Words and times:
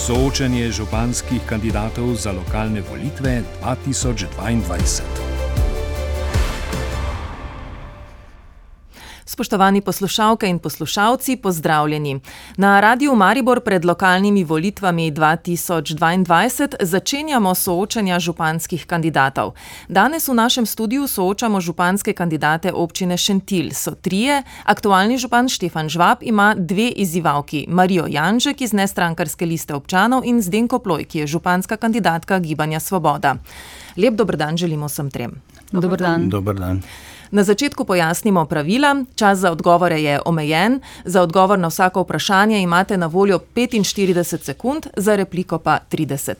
Soočanje 0.00 0.72
županskih 0.72 1.44
kandidatov 1.44 2.16
za 2.16 2.32
lokalne 2.32 2.80
volitve 2.80 3.42
2022. 3.60 5.29
Spoštovani 9.30 9.80
poslušalke 9.80 10.48
in 10.48 10.58
poslušalci, 10.58 11.36
pozdravljeni. 11.36 12.20
Na 12.56 12.80
Radiu 12.80 13.14
Maribor 13.14 13.60
pred 13.60 13.84
lokalnimi 13.84 14.44
volitvami 14.44 15.12
2022 15.12 16.74
začenjamo 16.80 17.54
soočanja 17.54 18.18
županskih 18.18 18.86
kandidatov. 18.86 19.52
Danes 19.88 20.28
v 20.28 20.34
našem 20.34 20.66
studiu 20.66 21.06
soočamo 21.06 21.60
županske 21.60 22.12
kandidate 22.12 22.72
občine 22.72 23.16
Šentil. 23.16 23.70
So 23.70 23.94
trije, 23.94 24.42
aktualni 24.64 25.18
župan 25.18 25.48
Štefan 25.48 25.88
Žvab 25.88 26.18
ima 26.22 26.54
dve 26.58 26.88
izzivalki: 26.88 27.66
Marijo 27.68 28.06
Janžek 28.08 28.60
iz 28.60 28.72
nestrankarske 28.72 29.46
liste 29.46 29.74
občanov 29.74 30.26
in 30.26 30.42
Zdenko 30.42 30.78
Ploj, 30.78 31.04
ki 31.04 31.18
je 31.18 31.26
županska 31.26 31.76
kandidatka 31.76 32.38
Gibanja 32.38 32.80
Svoboda. 32.80 33.36
Lep 33.96 34.14
dobrodan 34.14 34.56
želimo 34.56 34.86
vsem 34.86 35.10
trem. 35.10 35.40
Dobar 35.72 35.98
dan. 35.98 36.82
Na 37.30 37.42
začetku 37.42 37.84
pojasnimo 37.84 38.44
pravila. 38.46 39.04
Čas 39.14 39.38
za 39.38 39.52
odgovore 39.52 40.02
je 40.02 40.20
omejen. 40.26 40.80
Za 41.04 41.22
odgovor 41.22 41.58
na 41.58 41.68
vsako 41.68 42.02
vprašanje 42.02 42.62
imate 42.62 42.96
na 42.96 43.06
voljo 43.06 43.38
45 43.54 44.42
sekund, 44.42 44.86
za 44.96 45.16
repliko 45.16 45.58
pa 45.58 45.78
30. 45.90 46.34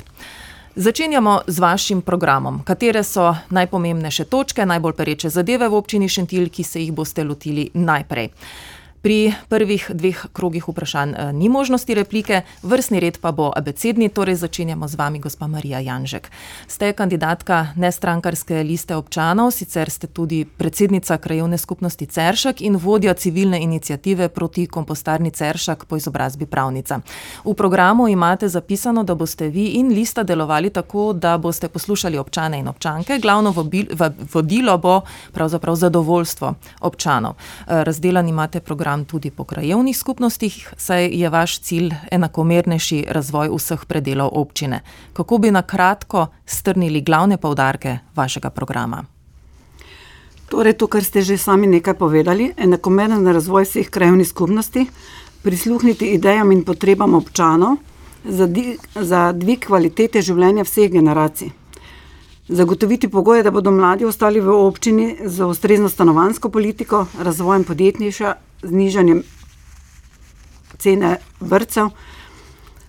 Začenjamo 0.77 1.41
z 1.47 1.59
vašim 1.59 2.03
programom. 2.03 2.63
Katere 2.65 3.03
so 3.03 3.35
najpomembnejše 3.51 4.25
točke, 4.25 4.67
najbolj 4.67 4.93
pereče 4.93 5.29
zadeve 5.29 5.69
v 5.69 5.75
občini 5.75 6.09
Šentil, 6.09 6.49
ki 6.49 6.63
se 6.63 6.83
jih 6.83 6.93
boste 6.93 7.25
lotili 7.25 7.71
najprej? 7.75 8.29
Pri 9.03 9.33
prvih 9.49 9.91
dveh 9.95 10.27
krogih 10.33 10.69
vprašanj 10.69 11.13
eh, 11.17 11.33
ni 11.33 11.49
možnosti 11.49 11.95
replike, 11.95 12.43
vrstni 12.63 13.01
red 13.01 13.19
pa 13.21 13.33
bo 13.33 13.49
abecedni, 13.57 14.09
torej 14.09 14.35
začenjamo 14.35 14.89
z 14.89 14.95
vami, 14.95 15.19
gospa 15.19 15.47
Marija 15.47 15.81
Janžek. 15.81 16.29
Ste 16.69 16.93
kandidatka 16.93 17.73
nestrankarske 17.77 18.61
liste 18.63 18.97
občanov, 18.97 19.51
sicer 19.57 19.91
ste 19.91 20.07
tudi 20.07 20.45
predsednica 20.45 21.17
krajovne 21.19 21.59
skupnosti 21.59 22.07
Ceršak 22.07 22.61
in 22.61 22.77
vodja 22.77 23.15
civilne 23.15 23.63
inicijative 23.63 24.29
proti 24.29 24.67
kompostarni 24.67 25.31
Ceršak 25.31 25.85
po 25.85 25.97
izobrazbi 25.97 26.47
pravnica. 26.47 27.01
V 27.45 27.55
programu 27.55 28.09
imate 28.09 28.49
zapisano, 28.49 29.05
da 29.05 29.15
boste 29.15 29.49
vi 29.49 29.81
in 29.81 29.89
lista 29.89 30.23
delovali 30.23 30.71
tako, 30.71 31.13
da 31.13 31.39
boste 31.39 31.69
poslušali 31.69 32.19
občane 32.19 32.59
in 32.59 32.69
občanke. 32.69 33.19
Glavno 33.19 33.55
vodilo 34.33 34.79
bo 34.79 35.01
pravzaprav 35.33 35.75
zadovoljstvo 35.75 36.55
občanov. 36.81 37.33
Eh, 37.33 37.85
razdelan 37.85 38.29
imate 38.29 38.61
program 38.61 38.90
program 38.91 39.05
tudi 39.05 39.31
po 39.31 39.45
krajevnih 39.45 39.97
skupnostih, 39.97 40.75
saj 40.77 41.07
je 41.15 41.29
vaš 41.31 41.61
cilj 41.61 41.93
enakomernejši 42.11 43.05
razvoj 43.09 43.51
vseh 43.55 43.85
predelov 43.87 44.31
občine. 44.33 44.83
Kako 45.13 45.39
bi 45.39 45.51
na 45.51 45.63
kratko 45.63 46.27
strnili 46.47 47.01
glavne 47.01 47.37
povdarke 47.37 47.99
vašega 48.17 48.51
programa? 48.51 49.05
Torej, 50.49 50.73
to, 50.75 50.87
kar 50.87 51.05
ste 51.05 51.23
že 51.23 51.39
sami 51.39 51.67
nekaj 51.67 51.95
povedali, 51.95 52.51
enakomeren 52.57 53.27
razvoj 53.27 53.65
vseh 53.65 53.91
krajevnih 53.91 54.29
skupnosti, 54.29 54.87
prisluhniti 55.43 56.11
idejam 56.15 56.51
in 56.53 56.65
potrebam 56.65 57.15
občanov 57.15 57.77
za, 58.25 58.47
di, 58.47 58.77
za 58.95 59.33
dvig 59.33 59.67
kvalitete 59.67 60.23
življenja 60.23 60.67
vseh 60.67 60.91
generacij. 60.91 61.51
Zagotoviti 62.49 63.09
pogoje, 63.09 63.43
da 63.47 63.51
bodo 63.51 63.71
mladi 63.71 64.05
ostali 64.05 64.41
v 64.41 64.51
občini 64.51 65.17
z 65.25 65.47
ustrezno 65.47 65.89
stanovansko 65.89 66.51
politiko, 66.51 67.07
razvojem 67.23 67.65
podjetništva 67.65 68.50
znižanjem 68.63 69.23
cene 70.79 71.17
vrtcev, 71.41 71.91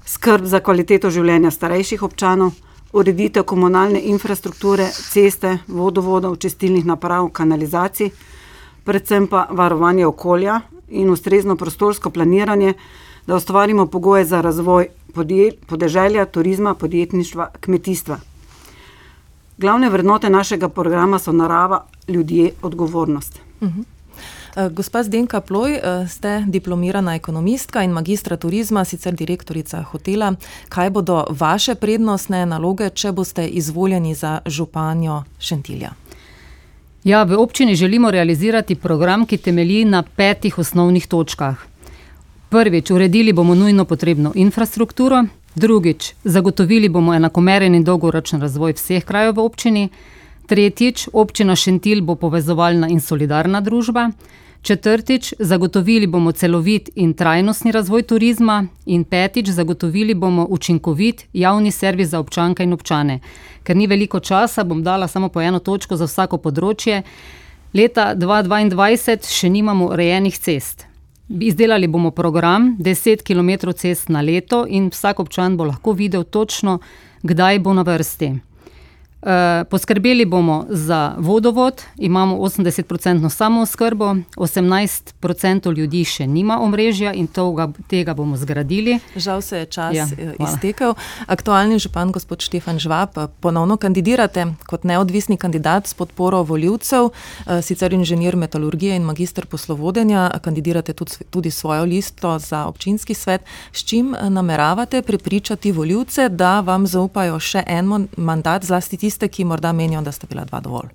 skrb 0.05 0.45
za 0.45 0.59
kvaliteto 0.59 1.09
življenja 1.09 1.51
starejših 1.51 2.03
občanov, 2.03 2.53
ureditev 2.93 3.45
komunalne 3.47 4.01
infrastrukture, 4.11 4.89
ceste, 4.91 5.57
vodovodov, 5.67 6.35
čistilnih 6.43 6.85
naprav, 6.85 7.29
kanalizacij, 7.31 8.11
predvsem 8.83 9.27
pa 9.31 9.45
varovanje 9.51 10.07
okolja 10.07 10.61
in 10.89 11.09
ustrezno 11.09 11.55
prostorsko 11.55 12.09
planiranje, 12.09 12.73
da 13.27 13.35
ustvarimo 13.35 13.85
pogoje 13.85 14.25
za 14.25 14.41
razvoj 14.41 14.87
podeželja, 15.67 16.25
turizma, 16.25 16.73
podjetništva, 16.75 17.51
kmetijstva. 17.61 18.17
Glavne 19.57 19.89
vrednote 19.89 20.29
našega 20.29 20.69
programa 20.69 21.19
so 21.19 21.31
narava, 21.31 21.85
ljudje, 22.07 22.51
odgovornost. 22.61 23.39
Uh 23.61 23.67
mhm. 23.67 23.79
-huh. 23.79 24.00
Eh, 24.55 24.69
gospa 24.69 25.03
Zdenka 25.03 25.41
Ploj, 25.41 25.73
eh, 25.73 26.07
ste 26.07 26.43
diplomirana 26.47 27.15
ekonomistka 27.15 27.83
in 27.83 27.91
magistra 27.91 28.37
turizma, 28.37 28.85
sicer 28.85 29.15
direktorica 29.15 29.83
hotela. 29.83 30.33
Kaj 30.69 30.89
bodo 30.89 31.25
vaše 31.29 31.75
prednostne 31.75 32.45
naloge, 32.45 32.89
če 32.89 33.11
boste 33.11 33.47
izvoljeni 33.47 34.15
za 34.15 34.39
županjo 34.45 35.23
Šentilja? 35.39 35.91
Ja, 37.03 37.23
v 37.23 37.39
občini 37.39 37.75
želimo 37.75 38.11
realizirati 38.11 38.75
program, 38.75 39.25
ki 39.25 39.37
temelji 39.37 39.85
na 39.85 40.03
petih 40.03 40.59
osnovnih 40.59 41.07
točkah. 41.07 41.55
Prvič, 42.49 42.91
uredili 42.91 43.33
bomo 43.33 43.55
nujno 43.55 43.85
potrebno 43.85 44.31
infrastrukturo, 44.35 45.23
drugič, 45.55 46.13
zagotovili 46.23 46.89
bomo 46.89 47.13
enakomeren 47.13 47.75
in 47.75 47.83
dolgoročen 47.83 48.41
razvoj 48.41 48.73
vseh 48.73 49.03
krajev 49.03 49.35
v 49.35 49.39
občini. 49.39 49.89
Tretjič, 50.51 51.07
občina 51.13 51.55
Šentil 51.55 52.01
bo 52.03 52.17
povezovalna 52.19 52.89
in 52.91 52.99
solidarna 52.99 53.61
družba. 53.63 54.09
Četrtič, 54.61 55.33
zagotovili 55.39 56.07
bomo 56.07 56.31
celovit 56.31 56.89
in 56.95 57.13
trajnostni 57.13 57.71
razvoj 57.71 58.03
turizma. 58.03 58.65
In 58.85 59.03
petič, 59.03 59.47
zagotovili 59.47 60.13
bomo 60.13 60.47
učinkovit 60.49 61.23
javni 61.33 61.71
servis 61.71 62.09
za 62.09 62.19
občanke 62.19 62.63
in 62.63 62.73
občane. 62.73 63.19
Ker 63.63 63.77
ni 63.77 63.87
veliko 63.87 64.19
časa, 64.19 64.63
bom 64.63 64.83
dala 64.83 65.07
samo 65.07 65.29
po 65.29 65.41
eno 65.41 65.59
točko 65.59 65.95
za 65.95 66.09
vsako 66.11 66.37
področje. 66.43 66.99
Leta 67.73 68.11
2022 68.15 69.31
še 69.31 69.49
nimamo 69.49 69.87
urejenih 69.95 70.35
cest. 70.35 70.83
Izdelali 71.29 71.87
bomo 71.87 72.11
program 72.11 72.75
10 72.75 73.23
km 73.23 73.71
cest 73.71 74.09
na 74.09 74.19
leto 74.19 74.65
in 74.67 74.91
vsak 74.91 75.23
občan 75.23 75.55
bo 75.55 75.71
lahko 75.71 75.95
videl 75.95 76.27
točno, 76.27 76.81
kdaj 77.23 77.59
bo 77.59 77.73
na 77.73 77.87
vrsti. 77.87 78.50
Eh, 79.21 79.63
poskrbeli 79.69 80.25
bomo 80.25 80.65
za 80.69 81.13
vodovod, 81.17 81.81
imamo 81.97 82.37
80-odstotno 82.37 83.29
samooskrbo, 83.29 84.15
18% 84.35 85.77
ljudi 85.77 86.01
še 86.05 86.25
nima 86.27 86.57
omrežja 86.61 87.13
in 87.13 87.27
toga, 87.27 87.67
tega 87.87 88.15
bomo 88.17 88.37
zgradili. 88.37 88.97
Žal 89.15 89.41
se 89.41 89.57
je 89.57 89.65
čas 89.65 89.95
ja, 89.95 90.07
eh, 90.17 90.33
iztekel. 90.39 90.95
Aktualni 91.27 91.77
župan, 91.79 92.11
gospod 92.11 92.41
Štefan 92.41 92.79
Žvab, 92.79 93.17
eh, 93.17 93.27
ponovno 93.39 93.77
kandidirate 93.77 94.47
kot 94.65 94.83
neodvisni 94.83 95.37
kandidat 95.37 95.87
s 95.87 95.93
podporo 95.93 96.41
voljivcev, 96.43 97.09
sicer 97.61 97.93
inženir 97.93 98.35
metalurgije 98.35 98.95
in 98.95 99.03
magistr 99.03 99.45
poslovodenja, 99.45 100.31
kandidirate 100.41 100.93
tudi, 100.93 101.11
tudi 101.29 101.51
svojo 101.51 101.83
listo 101.83 102.39
za 102.39 102.65
občinski 102.65 103.13
svet. 103.13 103.41
S 103.73 103.83
čim 103.83 104.15
nameravate 104.29 105.01
prepričati 105.01 105.71
voljivce, 105.71 106.29
da 106.29 106.59
vam 106.59 106.87
zaupajo 106.87 107.39
še 107.39 107.63
en 107.67 108.07
mandat, 108.17 108.65
zlasti 108.65 108.97
tisti, 108.97 109.10
tiste, 109.11 109.27
ki 109.27 109.43
morda 109.45 109.73
menijo, 109.73 110.01
da 110.01 110.11
sta 110.11 110.27
bila 110.29 110.45
dva 110.45 110.61
dovolj? 110.63 110.87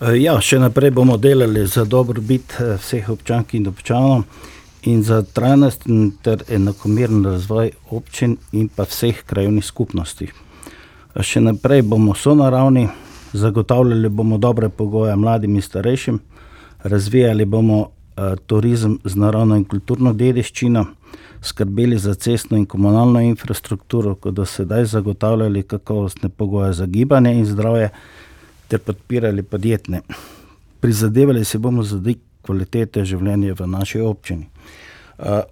E, 0.00 0.16
ja, 0.18 0.34
še 0.42 0.58
naprej 0.58 0.90
bomo 0.90 1.16
delali 1.16 1.62
za 1.70 1.84
dobrobit 1.86 2.56
e, 2.58 2.74
vseh 2.82 3.10
občank 3.14 3.54
in 3.54 3.68
občanov 3.70 4.24
in 4.90 5.02
za 5.06 5.20
trajnosten 5.22 6.10
ter 6.22 6.42
enakomeren 6.50 7.22
razvoj 7.24 7.70
občin 7.94 8.34
in 8.52 8.66
pa 8.68 8.88
vseh 8.90 9.22
krajovnih 9.30 9.64
skupnosti. 9.64 10.26
E, 10.26 11.22
še 11.22 11.44
naprej 11.44 11.84
bomo 11.86 12.16
so 12.18 12.34
naravni, 12.34 12.88
zagotavljali 13.32 14.10
bomo 14.10 14.38
dobre 14.42 14.68
pogoje 14.68 15.14
mladim 15.16 15.54
in 15.54 15.62
starejšim, 15.62 16.18
razvijali 16.82 17.44
bomo 17.44 17.90
turizem 18.46 18.98
z 19.04 19.18
naravno 19.18 19.56
in 19.58 19.64
kulturno 19.66 20.12
dediščino 20.14 20.84
skrbeli 21.44 21.98
za 21.98 22.14
cestno 22.14 22.56
in 22.56 22.66
komunalno 22.66 23.20
infrastrukturo, 23.20 24.14
kot 24.14 24.34
do 24.34 24.46
sedaj 24.46 24.84
zagotavljali 24.84 25.62
kakovostne 25.62 26.28
pogoje 26.28 26.72
za 26.72 26.86
gibanje 26.86 27.34
in 27.34 27.46
zdravje, 27.46 27.90
ter 28.68 28.80
podpirali 28.80 29.42
podjetne. 29.42 30.00
Prizadevali 30.80 31.44
se 31.44 31.58
bomo 31.58 31.82
za 31.82 31.98
dvig 31.98 32.18
kvalitete 32.42 33.04
življenja 33.04 33.54
v 33.58 33.66
naši 33.66 34.00
občini. 34.00 34.48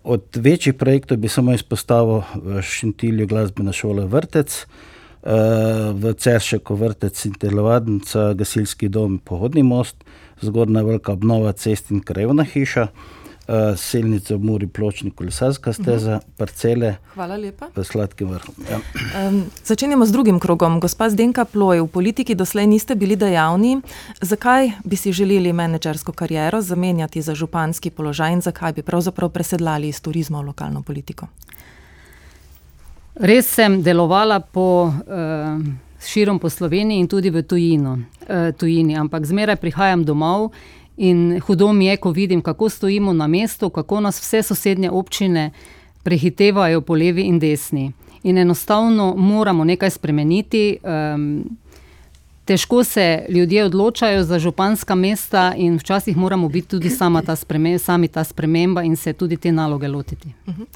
Od 0.05 0.25
večjih 0.35 0.75
projektov 0.75 1.21
bi 1.23 1.29
samo 1.29 1.55
izpostavil 1.55 2.25
v 2.35 2.63
Šintilju 2.63 3.29
glasbena 3.31 3.73
šola 3.73 4.05
Vrtec, 4.11 4.67
v 5.23 6.15
Ceršeku 6.19 6.75
vrtec 6.75 7.21
in 7.29 7.35
telovadnica, 7.39 8.33
gasilski 8.35 8.89
dom, 8.91 9.21
pohodni 9.23 9.63
most, 9.63 10.03
zgornja 10.43 10.83
velika 10.83 11.13
obnova 11.13 11.53
cest 11.53 11.93
in 11.95 12.01
krajevna 12.03 12.43
hiša. 12.43 12.89
Uh, 13.53 13.77
Selnice 13.77 14.33
v 14.35 14.41
Muri, 14.41 14.67
pločnik, 14.67 15.13
kolesarska 15.15 15.73
steza, 15.73 16.17
uh 16.17 16.19
-huh. 16.19 16.37
parcele. 16.37 16.97
Hvala 17.15 17.37
lepa. 17.37 17.69
V 17.77 17.85
sladkem 17.85 18.29
vrhu. 18.29 18.53
Ja. 18.71 18.81
Um, 19.29 19.45
začenjamo 19.65 20.07
z 20.07 20.13
drugim 20.13 20.41
krogom. 20.41 20.81
Gospa 20.81 21.11
Zdenka 21.11 21.45
Ploj, 21.45 21.81
v 21.81 21.87
politiki 21.87 22.35
doslej 22.35 22.67
niste 22.67 22.95
bili 22.95 23.17
dejavni. 23.17 23.81
Zakaj 24.21 24.73
bi 24.85 24.97
si 24.97 25.13
želeli 25.13 25.53
menedžersko 25.53 26.13
kariero 26.13 26.63
zamenjati 26.63 27.23
za 27.23 27.35
županski 27.35 27.91
položaj 27.91 28.33
in 28.33 28.41
zakaj 28.41 28.73
bi 28.73 28.83
pravzaprav 28.83 29.29
presedlali 29.29 29.89
iz 29.89 30.01
turizma 30.01 30.41
v 30.41 30.47
lokalno 30.47 30.83
politiko? 30.83 31.27
Res 33.15 33.55
sem 33.55 33.83
delovala 33.83 34.41
po, 34.41 34.85
uh, 34.85 34.93
širom 36.07 36.39
po 36.39 36.51
Sloveniji 36.51 37.01
in 37.01 37.09
tudi 37.09 37.31
v 37.31 37.43
tujino, 37.43 37.93
uh, 37.93 38.57
tujini, 38.57 38.97
ampak 38.97 39.27
zmeraj 39.27 39.57
prihajam 39.57 40.05
domov 40.05 40.53
in 40.97 41.41
hudo 41.41 41.73
mi 41.73 41.87
je, 41.87 41.97
ko 41.97 42.11
vidim, 42.11 42.43
kako 42.43 42.69
stojimo 42.69 43.13
na 43.13 43.27
mestu, 43.27 43.71
kako 43.71 44.01
nas 44.01 44.21
vse 44.21 44.43
sosednje 44.43 44.91
občine 44.91 45.51
prehitevajo 46.03 46.81
po 46.81 46.95
levi 46.95 47.23
in 47.23 47.39
desni. 47.39 47.93
In 48.23 48.39
enostavno 48.39 49.15
moramo 49.17 49.65
nekaj 49.65 49.91
spremeniti. 49.91 50.77
Um, 50.83 51.45
težko 52.45 52.85
se 52.85 53.27
ljudje 53.29 53.65
odločajo 53.65 54.25
za 54.25 54.39
županska 54.39 54.95
mesta, 54.95 55.55
in 55.57 55.77
včasih 55.77 56.17
moramo 56.17 56.49
biti 56.49 56.69
tudi 56.69 56.89
ta 56.89 57.37
sami 57.79 58.09
ta 58.09 58.25
sprememba 58.25 58.83
in 58.83 58.97
se 58.97 59.13
tudi 59.13 59.37
te 59.37 59.53
naloge 59.53 59.89
lotiti. 59.89 60.29
Uh 60.47 60.55
-huh. 60.55 60.67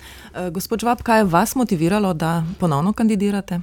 uh, 0.47 0.53
gospod 0.53 0.81
Žvab, 0.81 1.03
kaj 1.03 1.21
je 1.21 1.25
vas 1.25 1.55
motiviralo, 1.55 2.15
da 2.15 2.45
ponovno 2.59 2.93
kandidirate? 2.93 3.61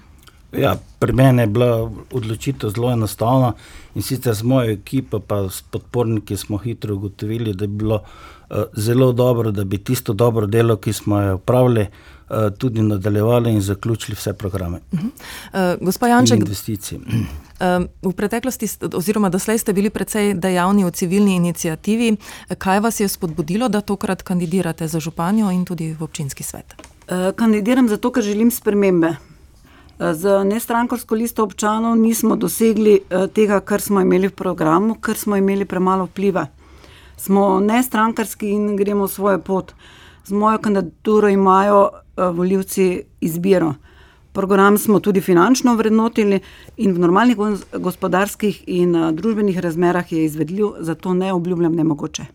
Ja, 0.58 0.76
pri 1.00 1.14
meni 1.14 1.42
je 1.42 1.48
bila 1.48 1.90
odločitev 2.12 2.70
zelo 2.70 2.92
enostavna 2.92 3.54
in 3.96 4.02
sicer 4.02 4.34
z 4.34 4.44
mojo 4.44 4.72
ekipo, 4.72 5.20
pa 5.20 5.50
s 5.50 5.62
podporniki 5.62 6.38
smo 6.38 6.58
hitro 6.58 6.96
ugotovili, 6.96 7.54
da 7.54 7.68
bi 7.68 7.78
bilo 7.86 8.02
uh, 8.04 8.58
zelo 8.78 9.12
dobro, 9.12 9.52
da 9.52 9.64
bi 9.64 9.78
tisto 9.78 10.14
dobro 10.14 10.46
delo, 10.48 10.78
ki 10.78 10.94
smo 10.94 11.22
jo 11.22 11.36
upravili, 11.36 11.82
uh, 11.82 12.14
Eh, 12.34 12.52
tudi 12.58 12.82
nadaljevali 12.82 13.52
in 13.52 13.62
zaključili 13.62 14.16
vse 14.16 14.34
programe. 14.34 14.80
Uh 14.92 15.00
-huh. 15.00 15.74
uh, 15.74 15.86
Gospod 15.86 16.10
Janček, 16.10 16.40
investicije. 16.40 17.00
Uh, 17.00 18.12
v 18.12 18.14
preteklosti, 18.14 18.68
oziroma 18.94 19.30
doslej 19.30 19.58
ste 19.58 19.74
bili 19.74 19.90
precej 19.90 20.34
dejavni 20.34 20.86
v 20.86 20.92
civilni 20.92 21.36
inicijativi. 21.36 22.18
Kaj 22.58 22.80
vas 22.80 23.00
je 23.00 23.08
spodbudilo, 23.08 23.70
da 23.70 23.82
tokrat 23.82 24.22
kandidirate 24.22 24.88
za 24.88 25.00
županjo 25.00 25.52
in 25.52 25.66
tudi 25.66 25.96
v 26.00 26.04
občinski 26.04 26.44
svet? 26.44 26.66
Uh, 26.74 27.36
kandidiram 27.36 27.90
zato, 27.90 28.12
ker 28.12 28.24
želim 28.24 28.52
spremembe. 28.52 29.16
Z 30.04 30.44
nestrankarsko 30.44 31.16
listo 31.16 31.44
občanov 31.44 31.96
nismo 31.96 32.36
dosegli 32.36 33.00
tega, 33.34 33.60
kar 33.60 33.82
smo 33.82 34.02
imeli 34.02 34.28
v 34.28 34.36
programu, 34.36 34.98
ker 35.00 35.16
smo 35.16 35.38
imeli 35.40 35.66
premalo 35.66 36.10
vpliva. 36.10 36.48
Smo 37.18 37.60
nestrankarski 37.64 38.50
in 38.52 38.76
gremo 38.76 39.08
svojo 39.08 39.40
pot. 39.40 39.72
Z 40.26 40.36
mojo 40.36 40.58
kandidaturo 40.58 41.30
imajo 41.30 41.90
Eh, 42.18 42.30
volivci 42.30 43.04
izbiro. 43.22 43.74
Program 44.32 44.78
smo 44.78 45.00
tudi 45.00 45.22
finančno 45.22 45.76
vrednotili 45.76 46.40
in 46.78 46.94
v 46.94 47.00
normalnih 47.00 47.38
gospodarskih 47.74 48.64
in 48.68 48.96
eh, 48.96 49.12
družbenih 49.12 49.58
razmerah 49.60 50.12
je 50.12 50.26
izvedljiv, 50.26 50.68
zato 50.80 51.14
ne 51.14 51.34
obljubljam 51.34 51.74
nemogoče. 51.76 52.26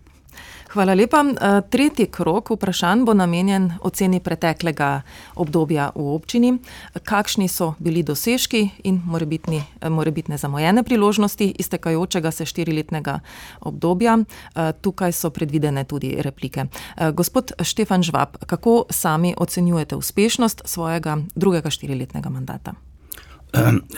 Hvala 0.69 0.95
lepa. 0.95 1.25
Eh, 1.25 1.61
tretji 1.71 2.07
krok 2.07 2.51
vprašanj 2.51 3.05
bo 3.05 3.15
namenjen 3.15 3.71
oceni 3.81 4.21
preteklega 4.21 5.01
obdobja 5.35 5.91
v 5.95 6.09
občini. 6.15 6.59
Kakšni 7.05 7.49
so 7.49 7.73
bili 7.79 8.03
dosežki 8.03 8.69
in 8.85 9.01
eh, 9.01 9.89
morebitne 9.89 10.39
zamojene 10.39 10.83
priložnosti 10.83 11.55
iztekajočega 11.59 12.31
se 12.31 12.45
štiriletnega 12.45 13.21
obdobja? 13.61 14.19
Eh, 14.19 14.73
tukaj 14.81 15.13
so 15.13 15.31
predvidene 15.31 15.85
tudi 15.85 16.17
replike. 16.23 16.67
Gospod 17.15 17.53
Štefan 17.63 18.03
Žvab, 18.03 18.37
kako 18.47 18.85
sami 18.91 19.35
ocenjujete 19.37 19.97
uspešnost 19.97 20.63
svojega 20.65 21.17
drugega 21.35 21.71
štiriletnega 21.71 22.29
mandata? 22.29 22.73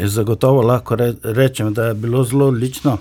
Zagotovo 0.00 0.62
lahko 0.62 0.96
rečem, 1.22 1.74
da 1.74 1.84
je 1.84 1.94
bilo 1.94 2.24
zelo 2.24 2.46
odlično. 2.46 2.98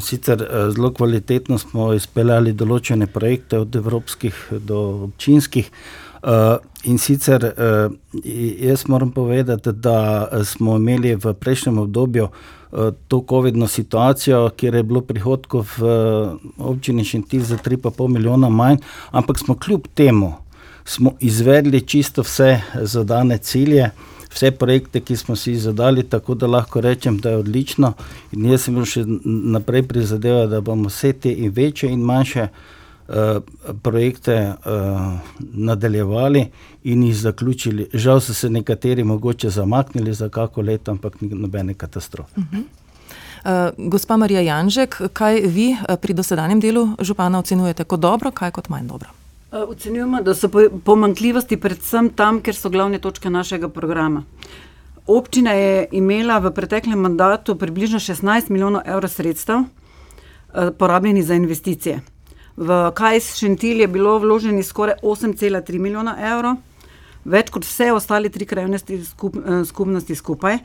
Sicer 0.00 0.42
eh, 0.42 0.70
zelo 0.70 0.90
kvalitetno 0.92 1.58
smo 1.58 1.92
izpeljali 1.92 2.54
določene 2.56 3.06
projekte, 3.06 3.60
od 3.60 3.76
evropskih 3.76 4.38
do 4.64 4.80
občinskih. 5.10 5.68
Eh, 6.24 6.56
in 6.88 6.98
sicer 6.98 7.44
eh, 7.44 7.88
jaz 8.64 8.86
moram 8.88 9.12
povedati, 9.12 9.72
da 9.72 10.28
smo 10.44 10.78
imeli 10.80 11.14
v 11.14 11.34
prejšnjem 11.34 11.78
obdobju 11.86 12.28
to 13.06 13.20
COVID-no 13.30 13.68
situacijo, 13.70 14.48
kjer 14.58 14.74
je 14.74 14.82
bilo 14.82 14.98
prihodkov 15.06 15.76
v 15.78 15.90
občini 16.58 17.04
Šentil 17.06 17.44
za 17.46 17.54
3,5 17.62 18.08
milijona 18.10 18.48
manj, 18.50 18.80
ampak 19.14 19.38
smo 19.38 19.54
kljub 19.54 19.86
temu 19.94 20.32
izvedli 21.22 21.80
čisto 21.86 22.24
vse 22.26 22.56
zadane 22.82 23.38
cilje 23.38 23.92
vse 24.34 24.50
projekte, 24.50 25.00
ki 25.00 25.16
smo 25.16 25.36
si 25.36 25.52
jih 25.52 25.60
zadali, 25.60 26.02
tako 26.02 26.34
da 26.34 26.46
lahko 26.46 26.80
rečem, 26.80 27.18
da 27.18 27.30
je 27.30 27.36
odlično. 27.36 27.92
In 28.32 28.50
jaz 28.50 28.66
sem 28.66 28.78
še 28.84 29.04
naprej 29.24 29.86
prizadeval, 29.88 30.48
da 30.50 30.60
bomo 30.60 30.90
vse 30.90 31.12
te 31.12 31.32
in 31.32 31.52
večje 31.54 31.90
in 31.90 32.02
manjše 32.02 32.48
uh, 32.48 33.42
projekte 33.82 34.38
uh, 34.52 35.34
nadaljevali 35.38 36.46
in 36.84 37.02
jih 37.02 37.16
zaključili. 37.16 37.88
Žal 37.94 38.20
so 38.20 38.34
se 38.34 38.50
nekateri 38.50 39.04
mogoče 39.04 39.50
zamaknili 39.50 40.14
za 40.14 40.28
kako 40.28 40.62
leto, 40.62 40.90
ampak 40.90 41.20
nobene 41.20 41.74
katastrofe. 41.74 42.40
Uh 42.40 42.44
-huh. 42.52 42.62
Uh, 43.44 43.90
gospa 43.90 44.16
Marija 44.16 44.40
Janžek, 44.40 45.02
kaj 45.12 45.40
vi 45.40 45.76
pri 46.00 46.14
dosedanjem 46.14 46.60
delu 46.60 46.88
župana 47.00 47.38
ocenjujete 47.38 47.84
kot 47.84 48.00
dobro, 48.00 48.30
kaj 48.30 48.50
kot 48.50 48.68
manj 48.68 48.86
dobro? 48.86 49.08
Eh, 49.54 49.58
ocenjujemo, 49.58 50.22
da 50.22 50.34
so 50.34 50.48
pomankljivosti 50.84 51.56
predvsem 51.56 52.08
tam, 52.10 52.40
ker 52.42 52.56
so 52.58 52.70
glavne 52.74 52.98
točke 52.98 53.30
našega 53.30 53.68
programa. 53.68 54.24
Občina 55.06 55.52
je 55.52 55.84
imela 55.92 56.38
v 56.42 56.50
preteklem 56.50 56.98
mandatu 56.98 57.54
približno 57.58 58.00
16 58.02 58.50
milijonov 58.50 58.82
evrov 58.84 59.10
sredstev, 59.10 59.60
eh, 59.60 60.70
porabljenih 60.78 61.26
za 61.26 61.34
investicije. 61.34 62.00
V 62.56 62.90
KS 62.94 63.36
Šentil 63.38 63.80
je 63.80 63.88
bilo 63.88 64.18
vloženi 64.18 64.62
skoraj 64.62 64.94
8,3 65.02 65.78
milijona 65.78 66.16
evrov, 66.32 66.56
več 67.24 67.50
kot 67.50 67.64
vse 67.64 67.92
ostale 67.92 68.28
tri 68.28 68.46
krajevne 68.46 68.78
skup, 68.78 69.36
eh, 69.36 69.64
skupnosti 69.64 70.14
skupaj, 70.14 70.58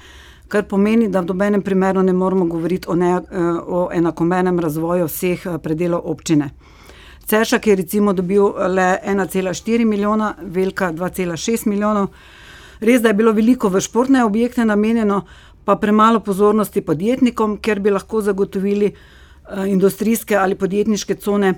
kar 0.48 0.64
pomeni, 0.64 1.08
da 1.08 1.22
v 1.22 1.26
dobenem 1.26 1.62
primeru 1.62 2.02
ne 2.04 2.14
moremo 2.14 2.46
govoriti 2.46 2.90
o, 2.90 2.96
ne, 2.96 3.22
o 3.68 3.90
enakomernem 3.94 4.60
razvoju 4.60 5.06
vseh 5.06 5.48
predelov 5.62 6.02
občine. 6.06 6.50
Ceršak 7.30 7.68
je 7.68 7.76
recimo 7.76 8.14
dobil 8.14 8.42
le 8.42 8.98
1,4 9.06 9.86
milijona, 9.86 10.36
Velika 10.42 10.92
2,6 10.94 11.68
milijonov. 11.68 12.08
Res, 12.82 13.02
da 13.02 13.12
je 13.12 13.14
bilo 13.14 13.32
veliko 13.38 13.70
v 13.70 13.82
športne 13.86 14.24
objekte 14.26 14.66
namenjeno, 14.66 15.22
pa 15.66 15.76
premalo 15.76 16.24
pozornosti 16.26 16.82
podjetnikom, 16.82 17.58
ker 17.62 17.80
bi 17.80 17.94
lahko 17.94 18.22
zagotovili 18.26 18.90
uh, 18.90 19.70
industrijske 19.70 20.36
ali 20.36 20.56
podjetniške 20.56 21.16
cone 21.16 21.54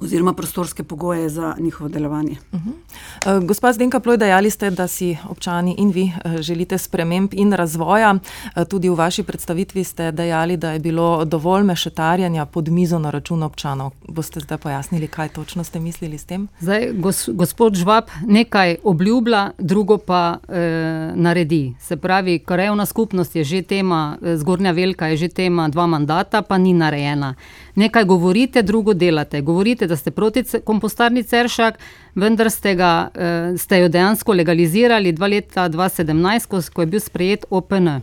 oziroma 0.00 0.32
prostorske 0.32 0.82
pogoje 0.82 1.28
za 1.28 1.54
njihovo 1.58 1.88
delovanje. 1.88 2.36
Uh 2.52 2.60
-huh. 2.60 3.38
uh, 3.38 3.44
gospa 3.44 3.72
Zdenka 3.72 4.00
Ploj, 4.00 4.16
dejali 4.16 4.50
ste, 4.50 4.70
da 4.70 4.88
si 4.88 5.16
občani 5.28 5.74
in 5.78 5.90
vi 5.90 6.12
uh, 6.24 6.40
želite 6.40 6.78
sprememb 6.78 7.30
in 7.32 7.52
razvoja. 7.52 8.14
Uh, 8.14 8.64
tudi 8.64 8.88
v 8.88 8.94
vaši 8.94 9.22
predstavitvi 9.22 9.84
ste 9.84 10.12
dejali, 10.12 10.56
da 10.56 10.72
je 10.72 10.78
bilo 10.78 11.24
dovolj 11.24 11.64
mešetarjanja 11.64 12.46
pod 12.46 12.68
mizo 12.68 12.98
na 12.98 13.10
račun 13.10 13.42
občanov. 13.42 13.90
Boste 14.08 14.40
zdaj 14.40 14.58
pojasnili, 14.58 15.08
kaj 15.08 15.28
točno 15.28 15.64
ste 15.64 15.80
mislili 15.80 16.18
s 16.18 16.24
tem? 16.24 16.48
Zdaj, 16.60 16.92
gos, 16.92 17.28
gospod 17.32 17.74
Žvab 17.74 18.04
nekaj 18.26 18.76
obljublja, 18.84 19.50
drugo 19.58 19.98
pa 19.98 20.38
e, 20.48 21.12
naredi. 21.14 21.74
Se 21.80 21.96
pravi, 21.96 22.38
krajovna 22.38 22.86
skupnost 22.86 23.36
je 23.36 23.44
že 23.44 23.62
tema, 23.62 24.18
zgornja 24.34 24.70
velika 24.70 25.06
je 25.06 25.16
že 25.16 25.28
tema 25.28 25.68
dva 25.68 25.86
mandata, 25.86 26.42
pa 26.42 26.58
ni 26.58 26.74
narejena 26.74 27.34
nekaj 27.80 28.04
govorite, 28.04 28.62
drugo 28.62 28.94
delate. 28.94 29.40
Govorite, 29.40 29.88
da 29.90 29.98
ste 29.98 30.10
proti 30.14 30.44
kompostarni 30.64 31.22
Ceršak, 31.26 31.78
vendar 32.14 32.50
ste, 32.50 32.74
ga, 32.78 33.10
eh, 33.14 33.58
ste 33.58 33.82
jo 33.82 33.90
dejansko 33.92 34.32
legalizirali 34.32 35.12
dva 35.12 35.26
leta 35.26 35.68
2017, 35.68 36.70
ko 36.70 36.86
je 36.86 36.86
bil 36.86 37.02
sprejet 37.02 37.44
OPN. 37.50 38.00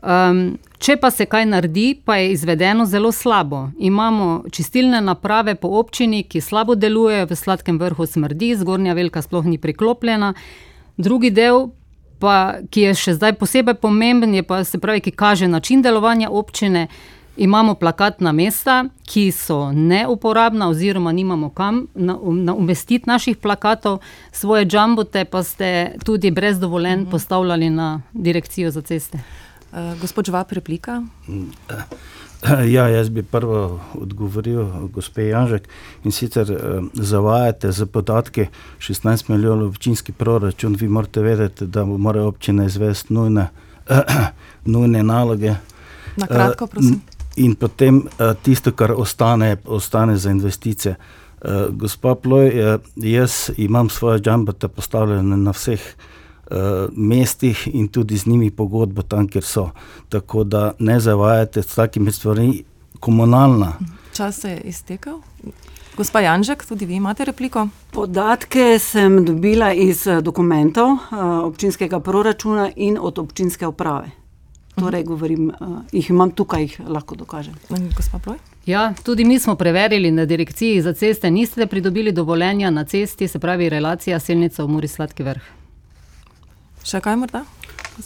Um, 0.00 0.38
če 0.80 0.94
pa 0.96 1.10
se 1.12 1.26
kaj 1.28 1.44
naredi, 1.44 1.90
pa 2.04 2.16
je 2.16 2.30
izvedeno 2.32 2.86
zelo 2.88 3.12
slabo. 3.12 3.66
Imamo 3.78 4.44
čistilne 4.52 5.00
naprave 5.04 5.54
po 5.54 5.68
občini, 5.76 6.22
ki 6.24 6.40
slabo 6.40 6.74
delujejo, 6.74 7.26
v 7.28 7.36
sladkem 7.36 7.78
vrhu 7.78 8.06
smrdi, 8.06 8.54
zgornja 8.56 8.96
velika 8.96 9.20
sploh 9.22 9.44
ni 9.44 9.58
priklopljena. 9.60 10.32
Drugi 10.96 11.30
del, 11.36 11.68
pa, 12.20 12.64
ki 12.72 12.86
je 12.88 12.94
še 12.96 13.16
zdaj 13.18 13.36
posebej 13.40 13.76
pomemben, 13.82 14.32
je 14.34 14.42
pa 14.42 14.62
se 14.64 14.80
pravi, 14.80 15.04
ki 15.04 15.12
kaže 15.12 15.48
način 15.48 15.84
delovanja 15.84 16.30
občine. 16.30 16.88
Imamo 17.40 17.74
plakatna 17.74 18.32
mesta, 18.32 18.84
ki 19.08 19.30
so 19.32 19.72
neuporabna, 19.72 20.68
oziroma 20.68 21.12
nimamo 21.12 21.48
kam 21.50 21.86
umestiti 22.56 23.06
na 23.06 23.12
naših 23.12 23.36
plakatov, 23.36 23.98
svoje 24.32 24.66
džambote 24.66 25.24
pa 25.24 25.42
ste 25.42 25.94
tudi 26.04 26.30
brez 26.30 26.60
dovoljenja 26.60 27.02
mhm. 27.02 27.10
postavljali 27.10 27.70
na 27.70 28.02
direkcijo 28.12 28.70
za 28.70 28.82
ceste. 28.82 29.18
Uh, 29.72 30.00
gospod 30.00 30.24
Žvab, 30.24 30.52
replika. 30.52 31.02
Ja, 32.74 32.88
jaz 32.88 33.08
bi 33.08 33.22
prvo 33.22 33.80
odgovoril, 33.94 34.88
gospod 34.92 35.24
Janžek, 35.24 35.68
in 36.04 36.12
sicer 36.12 36.52
uh, 36.52 36.84
zavajate 36.94 37.72
za 37.72 37.86
podatke 37.86 38.46
16 38.78 39.30
milijonov 39.30 39.68
občinski 39.68 40.12
proračun. 40.12 40.76
Vi 40.80 40.88
morate 40.88 41.20
vedeti, 41.20 41.66
da 41.66 41.84
morajo 41.84 42.28
občine 42.28 42.66
izvesti 42.66 43.14
nujne, 43.14 43.48
uh, 43.90 43.96
nujne 44.64 45.02
naloge. 45.02 45.54
Na 46.16 46.26
kratko, 46.26 46.66
prosim. 46.66 47.00
In 47.36 47.54
potem 47.54 47.96
uh, 47.96 48.32
tisto, 48.42 48.72
kar 48.72 48.92
ostane, 48.92 49.56
ostane 49.64 50.16
za 50.16 50.30
investicije. 50.30 50.94
Uh, 51.40 51.50
gospa 51.70 52.14
Ploj, 52.14 52.48
uh, 52.48 52.80
jaz 52.96 53.50
imam 53.56 53.88
svoje 53.88 54.20
džambate 54.20 54.68
postavljene 54.68 55.36
na 55.36 55.50
vseh 55.50 55.80
mestih 56.96 57.68
in 57.72 57.88
tudi 57.88 58.16
z 58.16 58.26
njimi 58.26 58.50
pogodbo 58.50 59.02
tam, 59.02 59.28
kjer 59.28 59.44
so. 59.44 59.68
Tako 60.08 60.44
da 60.44 60.72
ne 60.78 61.00
zavajate 61.00 61.62
s 61.62 61.74
takimi 61.74 62.12
stvarmi, 62.12 62.64
komunalna. 63.00 63.72
Čas 64.12 64.40
se 64.40 64.50
je 64.50 64.60
iztekel. 64.60 65.20
Gospa 65.96 66.20
Janžek, 66.20 66.64
tudi 66.64 66.86
vi 66.86 66.94
imate 66.94 67.24
repliko? 67.24 67.68
Podatke 67.90 68.78
sem 68.78 69.24
dobila 69.24 69.72
iz 69.72 70.06
dokumentov 70.22 70.88
občinskega 71.44 72.00
proračuna 72.00 72.70
in 72.76 72.98
od 73.00 73.18
občinske 73.18 73.66
uprave. 73.66 74.19
Torej, 74.80 75.04
govorim, 75.04 75.50
jih 75.92 76.10
imam 76.10 76.30
tukaj, 76.32 76.62
jih 76.62 76.80
lahko 76.88 77.16
dokažem. 77.16 77.54
Gospa 77.96 78.18
Ploj? 78.18 78.38
Ja, 78.66 78.94
tudi 79.04 79.24
mi 79.24 79.38
smo 79.38 79.54
preverili 79.54 80.10
na 80.10 80.24
direkciji 80.24 80.82
za 80.82 80.92
ceste, 80.92 81.30
niste 81.30 81.66
pridobili 81.66 82.12
dovoljenja 82.12 82.70
na 82.70 82.84
cesti, 82.84 83.28
se 83.28 83.38
pravi 83.38 83.68
relacija 83.68 84.20
Selnica 84.20 84.64
v 84.64 84.68
Muri 84.68 84.88
Sladki 84.88 85.22
vrh. 85.22 85.48
Še 86.84 87.00
kaj 87.04 87.16
morda? 87.20 87.44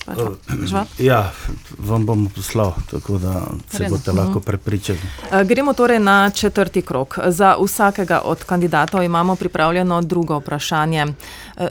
Uh, 0.07 0.87
ja, 0.99 1.33
vam 1.79 2.07
bom 2.07 2.29
poslal, 2.29 2.73
tako 2.91 3.19
da 3.19 3.43
se 3.71 3.87
boste 3.91 4.13
lahko 4.13 4.41
prepričali. 4.41 4.99
Gremo 5.45 5.73
torej 5.73 5.99
na 5.99 6.31
četrti 6.31 6.83
krok. 6.83 7.19
Za 7.27 7.57
vsakega 7.65 8.21
od 8.25 8.45
kandidatov 8.45 9.03
imamo 9.03 9.37
pripravljeno 9.37 10.03
drugo 10.03 10.39
vprašanje. 10.39 11.07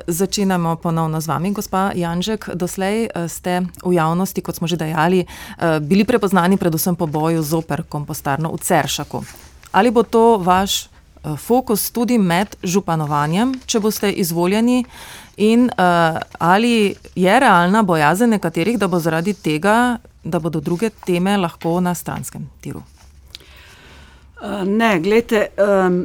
Začenjamo 0.07 0.75
ponovno 0.75 1.21
z 1.21 1.27
vami, 1.27 1.51
gospa 1.51 1.91
Janžek. 1.95 2.49
Doslej 2.53 3.07
ste 3.27 3.61
v 3.85 3.93
javnosti, 3.93 4.41
kot 4.41 4.55
smo 4.55 4.67
že 4.67 4.77
dejali, 4.77 5.25
bili 5.81 6.05
prepoznani 6.05 6.57
predvsem 6.57 6.95
po 6.95 7.05
boju 7.05 7.43
zoper 7.43 7.83
kompostarno 7.83 8.51
v 8.53 8.57
Ceršaku. 8.57 9.23
Ali 9.71 9.91
bo 9.91 10.03
to 10.03 10.37
vaš 10.37 10.92
fokus 11.37 11.91
tudi 11.91 12.17
med 12.17 12.55
županovanjem, 12.63 13.53
če 13.65 13.79
boste 13.79 14.11
izvoljeni? 14.11 14.83
In 15.37 15.65
uh, 15.65 16.19
ali 16.39 16.95
je 17.15 17.39
realna 17.39 17.83
bojazen 17.83 18.29
nekaterih, 18.35 18.77
da 18.77 18.87
bo 18.87 18.99
zaradi 18.99 19.33
tega, 19.33 19.97
da 20.23 20.39
bodo 20.39 20.59
druge 20.59 20.89
teme 21.05 21.37
lahko 21.37 21.79
na 21.81 21.95
stranskem 21.95 22.45
tiru? 22.61 22.83
Uh, 24.43 24.61
ne, 24.67 24.99
gledajte, 24.99 25.47
um, 25.57 26.03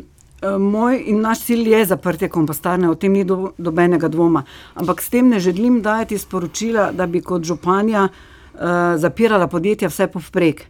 moj 0.71 1.03
in 1.11 1.21
naš 1.21 1.45
cilj 1.51 1.75
je 1.75 1.85
zaprtje 1.93 2.31
kompostarne, 2.31 2.89
o 2.89 2.95
tem 2.95 3.13
ni 3.13 3.27
do, 3.27 3.53
dobenega 3.59 4.09
dvoma. 4.09 4.45
Ampak 4.79 5.03
s 5.03 5.11
tem 5.11 5.29
ne 5.29 5.41
želim 5.43 5.83
dajati 5.83 6.19
sporočila, 6.19 6.93
da 6.93 7.07
bi 7.07 7.21
kot 7.21 7.45
županja 7.45 8.09
uh, 8.09 8.61
zapirala 8.97 9.51
podjetja 9.51 9.91
vse 9.91 10.07
povprek. 10.07 10.69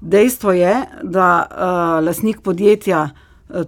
Dejstvo 0.00 0.52
je, 0.52 0.74
da 1.02 1.46
uh, 1.48 2.04
lasnik 2.04 2.44
podjetja 2.44 3.02
uh, 3.02 3.22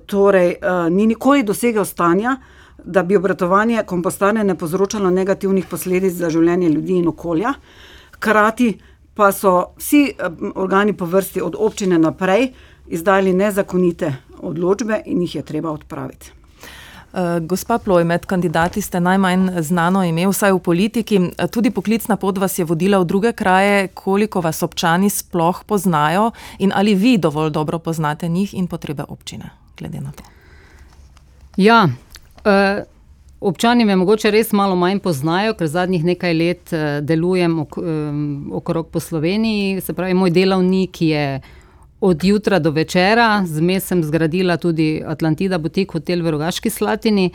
torej, 0.06 0.54
uh, 0.62 0.92
ni 0.92 1.06
nikoli 1.06 1.42
dosegel 1.42 1.84
stanja, 1.84 2.36
da 2.84 3.02
bi 3.02 3.16
obratovanje 3.16 3.82
kompostane 3.86 4.44
ne 4.44 4.54
povzročalo 4.54 5.10
negativnih 5.10 5.66
posledic 5.66 6.14
za 6.14 6.30
življenje 6.30 6.68
ljudi 6.68 6.96
in 7.02 7.08
okolja. 7.08 7.52
Hkrati 8.14 8.78
pa 9.14 9.32
so 9.32 9.74
vsi 9.76 10.12
organi 10.54 10.92
po 10.92 11.04
vrsti 11.04 11.42
od 11.42 11.56
občine 11.58 11.98
naprej 11.98 12.52
izdali 12.86 13.32
nezakonite 13.34 14.14
odločbe 14.40 15.02
in 15.06 15.22
jih 15.22 15.34
je 15.34 15.42
treba 15.42 15.70
odpraviti. 15.70 16.32
Gospa 17.40 17.78
Ploj, 17.78 18.04
med 18.04 18.26
kandidati 18.26 18.82
ste 18.82 19.00
najmanj 19.00 19.62
znano 19.64 20.04
ime, 20.04 20.26
vsaj 20.28 20.52
v 20.52 20.58
politiki. 20.60 21.20
Tudi 21.50 21.70
poklicna 21.70 22.16
pot 22.16 22.38
vas 22.38 22.58
je 22.58 22.64
vodila 22.64 22.98
v 23.00 23.04
druge 23.04 23.32
kraje. 23.32 23.88
Koliko 23.88 24.40
vas 24.40 24.62
občani 24.62 25.10
sploh 25.10 25.64
poznajo 25.66 26.30
in 26.58 26.72
ali 26.74 26.94
vi 26.94 27.18
dovolj 27.18 27.50
dobro 27.50 27.78
poznate 27.78 28.28
njih 28.28 28.54
in 28.54 28.66
potrebe 28.66 29.04
občine, 29.08 29.50
glede 29.78 30.00
na 30.00 30.12
to? 30.12 30.24
Ja, 31.56 31.88
Uh, 32.44 32.82
občani 33.40 33.84
me 33.84 33.96
mogoče 33.96 34.30
res 34.30 34.52
malo 34.52 34.76
manj 34.76 34.98
poznajo, 35.02 35.54
ker 35.58 35.68
zadnjih 35.68 36.04
nekaj 36.04 36.34
let 36.34 36.72
uh, 36.72 36.98
delujem 37.02 37.58
ok, 37.64 37.78
um, 37.78 38.50
okrog 38.54 38.88
po 38.94 39.00
Sloveniji. 39.00 39.80
Se 39.80 39.92
pravi, 39.92 40.14
moj 40.14 40.30
delavnik 40.30 41.02
je 41.02 41.40
od 42.00 42.24
jutra 42.24 42.58
do 42.58 42.70
večera, 42.70 43.42
zmes 43.46 43.86
sem 43.90 44.02
zgradila 44.04 44.56
tudi 44.56 45.02
Atlantida 45.06 45.58
Butik 45.58 45.92
hotel 45.92 46.22
v 46.22 46.30
Rogaški 46.36 46.70
Slatini. 46.70 47.30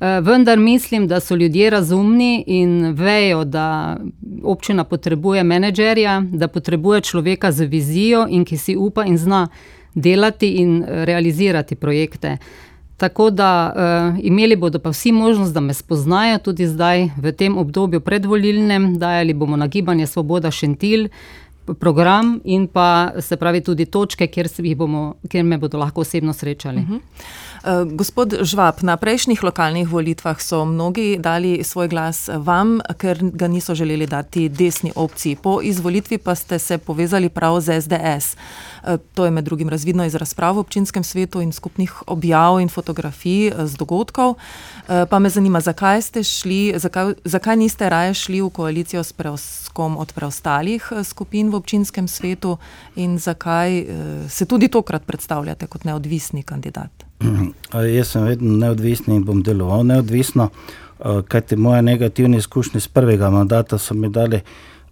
Uh, 0.00 0.18
vendar 0.24 0.58
mislim, 0.58 1.06
da 1.08 1.20
so 1.20 1.36
ljudje 1.36 1.70
razumni 1.70 2.44
in 2.46 2.92
vejo, 2.96 3.44
da 3.44 3.96
občina 4.42 4.84
potrebuje 4.84 5.44
menedžerja, 5.44 6.20
da 6.32 6.48
potrebuje 6.48 7.00
človeka 7.00 7.52
z 7.52 7.64
vizijo 7.64 8.26
in 8.28 8.44
ki 8.44 8.58
si 8.58 8.76
upa 8.76 9.04
in 9.04 9.18
zna 9.18 9.48
delati 9.96 10.60
in 10.60 10.84
realizirati 10.86 11.74
projekte. 11.74 12.36
Uh, 12.40 12.66
Tako 12.96 13.30
da 13.30 13.72
uh, 13.76 14.24
imeli 14.24 14.56
bodo 14.56 14.78
pa 14.78 14.90
vsi 14.90 15.12
možnost, 15.12 15.54
da 15.54 15.60
me 15.60 15.74
spoznajo 15.74 16.38
tudi 16.38 16.66
zdaj 16.66 17.08
v 17.16 17.32
tem 17.32 17.58
obdobju 17.58 18.00
predvolilnem, 18.00 18.98
dajali 18.98 19.34
bomo 19.34 19.56
na 19.56 19.66
gibanje 19.66 20.06
Svoboda 20.06 20.50
Šentil 20.50 21.08
program 21.74 22.40
in 22.44 22.66
pa 22.66 23.12
se 23.20 23.36
pravi 23.36 23.60
tudi 23.60 23.86
točke, 23.86 24.26
kjer, 24.26 24.48
bomo, 24.76 25.14
kjer 25.28 25.44
me 25.44 25.58
bodo 25.58 25.78
lahko 25.78 26.00
osebno 26.00 26.32
srečali. 26.32 26.80
Uh 26.80 26.88
-huh. 26.88 27.00
uh, 27.82 27.92
gospod 27.92 28.34
Žvab, 28.42 28.74
na 28.82 28.96
prejšnjih 28.96 29.44
lokalnih 29.44 29.88
volitvah 29.88 30.40
so 30.40 30.64
mnogi 30.64 31.16
dali 31.18 31.64
svoj 31.64 31.88
glas 31.88 32.30
vam, 32.36 32.80
ker 32.98 33.18
ga 33.32 33.48
niso 33.48 33.74
želeli 33.74 34.06
dati 34.06 34.48
desni 34.48 34.92
opciji. 34.94 35.36
Po 35.36 35.62
izvolitvi 35.62 36.18
pa 36.18 36.34
ste 36.34 36.58
se 36.58 36.78
povezali 36.78 37.28
prav 37.28 37.60
z 37.60 37.80
SDS. 37.80 38.36
Uh, 38.36 38.94
to 39.14 39.24
je 39.24 39.30
med 39.30 39.44
drugim 39.44 39.68
razvidno 39.68 40.04
iz 40.04 40.14
razprav 40.14 40.54
v 40.54 40.58
občinskem 40.58 41.04
svetu 41.04 41.40
in 41.40 41.52
skupnih 41.52 42.02
objav 42.06 42.60
in 42.60 42.68
fotografij 42.68 43.48
uh, 43.48 43.66
z 43.66 43.76
dogodkov. 43.76 44.30
Uh, 44.30 44.36
pa 45.10 45.18
me 45.18 45.28
zanima, 45.28 45.60
zakaj 45.60 46.02
ste 46.02 46.22
šli, 46.22 46.74
zakaj, 46.76 47.14
zakaj 47.24 47.56
niste 47.56 47.88
raje 47.88 48.14
šli 48.14 48.40
v 48.40 48.50
koalicijo 48.50 49.04
s 49.04 49.12
preoskom 49.12 49.96
od 49.96 50.12
preostalih 50.12 50.92
skupin 51.04 51.55
občinskem 51.56 52.08
svetu 52.08 52.56
in 52.96 53.18
zakaj 53.18 53.80
uh, 53.80 53.86
se 54.30 54.46
tudi 54.46 54.68
tokrat 54.68 55.06
predstavljate 55.06 55.66
kot 55.66 55.84
neodvisni 55.84 56.42
kandidat? 56.42 57.06
Jaz 57.72 58.12
sem 58.12 58.24
vedno 58.24 58.56
neodvisni 58.56 59.16
in 59.16 59.24
bom 59.24 59.42
deloval 59.42 59.86
neodvisno, 59.86 60.48
uh, 60.50 61.22
kajti 61.28 61.56
moje 61.56 61.82
negativne 61.82 62.38
izkušnje 62.38 62.80
z 62.80 62.88
prvega 62.88 63.30
mandata 63.30 63.78
so 63.78 63.94
mi 63.94 64.08
dali 64.08 64.40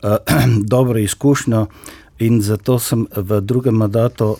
uh, 0.03 0.17
dobro 0.75 0.99
izkušnjo 0.99 1.67
in 2.19 2.41
zato 2.43 2.79
sem 2.79 3.07
v 3.17 3.41
drugem 3.41 3.75
mandatu 3.75 4.37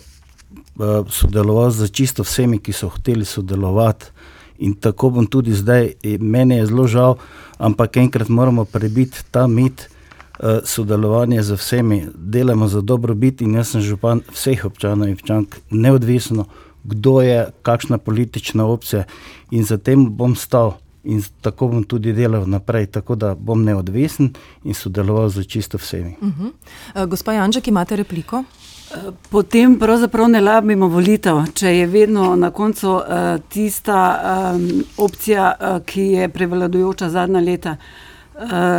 sodeloval 1.09 1.71
z 1.71 1.87
čisto 1.87 2.23
vsemi, 2.23 2.59
ki 2.59 2.73
so 2.73 2.89
hoteli 2.91 3.25
sodelovati. 3.25 4.05
In 4.59 4.73
tako 4.75 5.09
bom 5.09 5.27
tudi 5.27 5.53
zdaj, 5.55 5.93
meni 6.19 6.57
je 6.57 6.65
zelo 6.65 6.87
žal, 6.87 7.15
ampak 7.57 7.97
enkrat 7.97 8.27
moramo 8.29 8.65
prebiti 8.65 9.23
ta 9.31 9.47
mit, 9.47 9.87
uh, 9.87 9.94
sodelovanje 10.63 11.43
z 11.43 11.55
vsemi, 11.55 12.07
delamo 12.15 12.67
za 12.67 12.81
dobrobit 12.81 13.41
in 13.41 13.55
jaz 13.55 13.71
sem 13.71 13.81
župan 13.81 14.21
vseh 14.33 14.65
občanov 14.65 15.07
in 15.07 15.13
občank, 15.13 15.55
neodvisno, 15.69 16.45
kdo 16.83 17.21
je, 17.21 17.45
kakšna 17.61 17.97
politična 17.97 18.65
opcija 18.65 19.03
in 19.51 19.63
za 19.63 19.77
tem 19.77 20.09
bom 20.15 20.35
stal. 20.35 20.77
In 21.05 21.21
tako 21.41 21.67
bom 21.67 21.83
tudi 21.83 22.13
delal 22.13 22.47
naprej, 22.49 22.85
tako 22.85 23.15
da 23.15 23.35
bom 23.35 23.63
neodvisen 23.63 24.31
in 24.63 24.73
sodeloval 24.73 25.29
z 25.29 25.43
čisto 25.45 25.77
vsemi. 25.77 26.15
Uh 26.21 26.27
-huh. 26.27 26.51
uh, 26.95 27.09
gospa 27.09 27.33
Janček, 27.33 27.67
imate 27.67 27.95
repliko? 27.95 28.43
Potem 29.29 29.79
pravzaprav 29.79 30.27
ne 30.29 30.41
labimo 30.41 30.87
volitev, 30.87 31.37
če 31.53 31.77
je 31.77 31.87
vedno 31.87 32.35
na 32.35 32.51
koncu 32.51 32.91
uh, 32.91 33.01
tista 33.49 34.21
um, 34.55 34.83
opcija, 34.97 35.53
uh, 35.59 35.85
ki 35.85 36.01
je 36.01 36.29
prevladujoča 36.29 37.09
zadnja 37.09 37.39
leta. 37.39 37.71
Uh, 37.71 37.77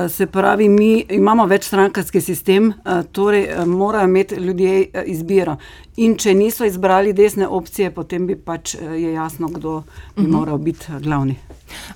se 0.09 0.27
pravi, 0.27 0.69
mi 0.69 1.05
imamo 1.11 1.47
večstrankarski 1.47 2.21
sistem, 2.21 2.69
uh, 2.69 3.07
torej 3.13 3.49
uh, 3.49 3.67
morajo 3.67 4.05
imeti 4.05 4.35
ljudje 4.35 4.87
izbiro. 5.07 5.57
In 5.97 6.17
če 6.17 6.35
niso 6.35 6.65
izbrali 6.65 7.13
desne 7.13 7.49
opcije, 7.49 7.91
potem 7.91 8.27
bi 8.27 8.37
pač 8.37 8.75
je 8.75 9.13
jasno, 9.13 9.49
kdo 9.49 9.81
bi 9.81 9.87
uh 9.87 10.23
mhm. 10.23 10.27
-huh. 10.27 10.39
moral 10.39 10.59
biti 10.59 10.87
glavni. 11.01 11.37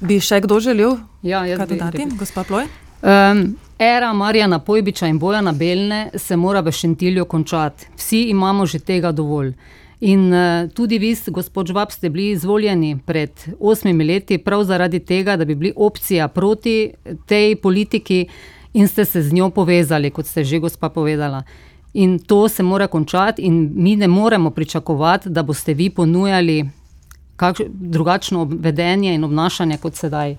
Bi 0.00 0.20
še 0.20 0.40
kdo 0.40 0.60
želel 0.60 0.96
ja, 1.22 1.56
kandidati, 1.56 2.06
gospod 2.18 2.46
Ploj? 2.46 2.64
Um, 3.02 3.56
era 3.78 4.12
Marjana 4.12 4.58
Pojbiča 4.58 5.06
in 5.06 5.18
Bojana 5.18 5.52
Belne 5.52 6.10
se 6.14 6.36
mora 6.36 6.60
v 6.60 6.72
Šentilju 6.72 7.24
končati. 7.24 7.86
Vsi 7.96 8.22
imamo 8.22 8.66
že 8.66 8.78
tega 8.78 9.12
dovolj. 9.12 9.54
In 10.00 10.32
uh, 10.32 10.70
tudi 10.72 10.98
vi, 10.98 11.16
gospod 11.26 11.66
Žvab, 11.66 11.90
ste 11.92 12.08
bili 12.10 12.30
izvoljeni 12.30 12.98
pred 13.06 13.30
osmimi 13.60 14.04
leti 14.04 14.38
prav 14.38 14.64
zaradi 14.64 15.00
tega, 15.00 15.36
da 15.36 15.44
bi 15.44 15.54
bili 15.54 15.72
opcija 15.76 16.28
proti 16.28 16.92
tej 17.26 17.56
politiki 17.56 18.26
in 18.72 18.88
ste 18.88 19.04
se 19.04 19.22
z 19.22 19.32
njo 19.32 19.50
povezali, 19.50 20.10
kot 20.10 20.26
ste 20.26 20.44
že 20.44 20.58
gospa 20.58 20.88
povedala. 20.88 21.42
In 21.94 22.18
to 22.18 22.48
se 22.48 22.62
mora 22.62 22.86
končati, 22.86 23.42
in 23.42 23.72
mi 23.74 23.96
ne 23.96 24.08
moremo 24.08 24.50
pričakovati, 24.50 25.28
da 25.28 25.42
boste 25.42 25.74
vi 25.74 25.90
ponujali 25.90 26.68
kakš, 27.36 27.58
drugačno 27.68 28.44
vedenje 28.50 29.14
in 29.14 29.24
obnašanje 29.24 29.78
kot 29.78 29.94
sedaj. 29.94 30.36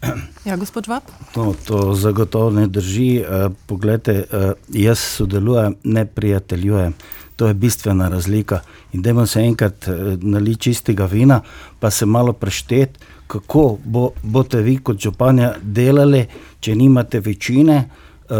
Ja, 0.44 0.56
gospod 0.56 0.84
Žvab? 0.84 1.02
No, 1.36 1.54
to 1.66 1.94
zagotovo 1.94 2.50
ne 2.50 2.66
drži. 2.66 3.20
Uh, 3.20 3.52
poglejte, 3.66 4.24
uh, 4.32 4.52
jaz 4.68 4.98
sodelujem, 4.98 5.74
ne 5.84 6.06
prijateljujem. 6.06 6.94
To 7.40 7.46
je 7.48 7.54
bistvena 7.54 8.08
razlika. 8.08 8.60
In 8.92 9.02
da 9.02 9.26
se 9.26 9.40
enkrat 9.40 9.88
eh, 9.88 9.92
nali 10.20 10.56
čistega 10.56 11.06
vina, 11.06 11.40
pa 11.78 11.90
se 11.90 12.06
malo 12.06 12.32
prešteti, 12.32 13.00
kako 13.26 13.78
bo, 13.84 14.10
boste 14.22 14.60
vi 14.60 14.76
kot 14.76 14.98
županja 15.00 15.54
delali, 15.62 16.26
če 16.60 16.74
nimate 16.76 17.20
večine. 17.20 17.88
Uh, 18.30 18.36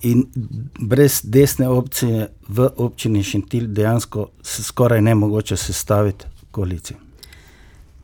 in 0.00 0.22
brez 0.80 1.20
desne 1.24 1.68
opcije 1.68 2.28
v 2.48 2.68
občini 2.76 3.22
Šentil 3.22 3.66
dejansko 3.66 4.28
se 4.42 4.62
skoraj 4.62 5.02
ne 5.02 5.14
mogoče 5.14 5.56
sestaviti 5.56 6.24
koalicijo. 6.50 6.96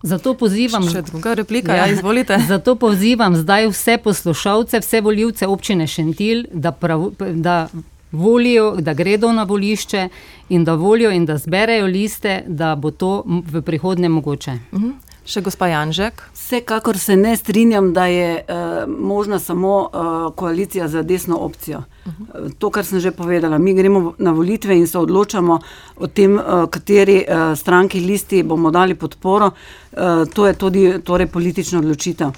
Zato 0.03 0.35
pozivam, 0.35 0.85
Še 0.89 1.03
druga 1.03 1.35
replika, 1.35 1.77
ja, 1.77 1.87
izvolite. 1.93 2.37
Zato 2.53 2.75
pozivam 2.75 3.37
zdaj 3.37 3.71
vse 3.71 3.99
poslušalce, 4.05 4.83
vse 4.85 5.01
voljivce 5.01 5.47
občine 5.47 5.87
Šentil, 5.87 6.45
da, 6.53 6.73
prav, 6.73 7.11
da 7.19 7.69
volijo, 8.13 8.77
da 8.77 8.95
gredo 8.95 9.33
na 9.33 9.43
volišče 9.43 10.09
in 10.49 10.65
da 10.65 10.75
volijo 10.75 11.11
in 11.11 11.27
da 11.27 11.39
zberejo 11.39 11.87
liste, 11.87 12.43
da 12.47 12.75
bo 12.75 12.91
to 12.91 13.23
v 13.27 13.63
prihodnje 13.63 14.09
mogoče. 14.09 14.59
Mhm. 14.73 14.91
Še 15.31 15.43
gospa 15.45 15.69
Janžek. 15.69 16.23
Vsekakor 16.35 16.99
se 16.99 17.15
ne 17.17 17.37
strinjam, 17.37 17.93
da 17.95 18.07
je 18.11 18.31
uh, 18.41 18.89
možna 18.89 19.39
samo 19.39 19.75
uh, 19.85 20.35
koalicija 20.35 20.89
za 20.89 21.03
desno 21.03 21.37
opcijo. 21.37 21.83
Uh 22.07 22.13
-huh. 22.13 22.53
To, 22.59 22.71
kar 22.71 22.85
sem 22.85 23.01
že 23.01 23.11
povedala, 23.11 23.59
mi 23.59 23.75
gremo 23.75 24.15
na 24.19 24.31
volitve 24.31 24.77
in 24.77 24.87
se 24.87 24.99
odločamo 24.99 25.61
o 25.97 26.07
tem, 26.07 26.35
uh, 26.35 26.67
kateri 26.71 27.25
uh, 27.29 27.59
stranki 27.59 28.01
listi 28.01 28.43
bomo 28.43 28.71
dali 28.71 28.95
podporo. 28.95 29.51
Uh, 29.93 29.99
to 30.35 30.47
je 30.47 30.55
tudi 30.55 30.99
torej, 31.05 31.27
politična 31.27 31.79
odločitev 31.79 32.31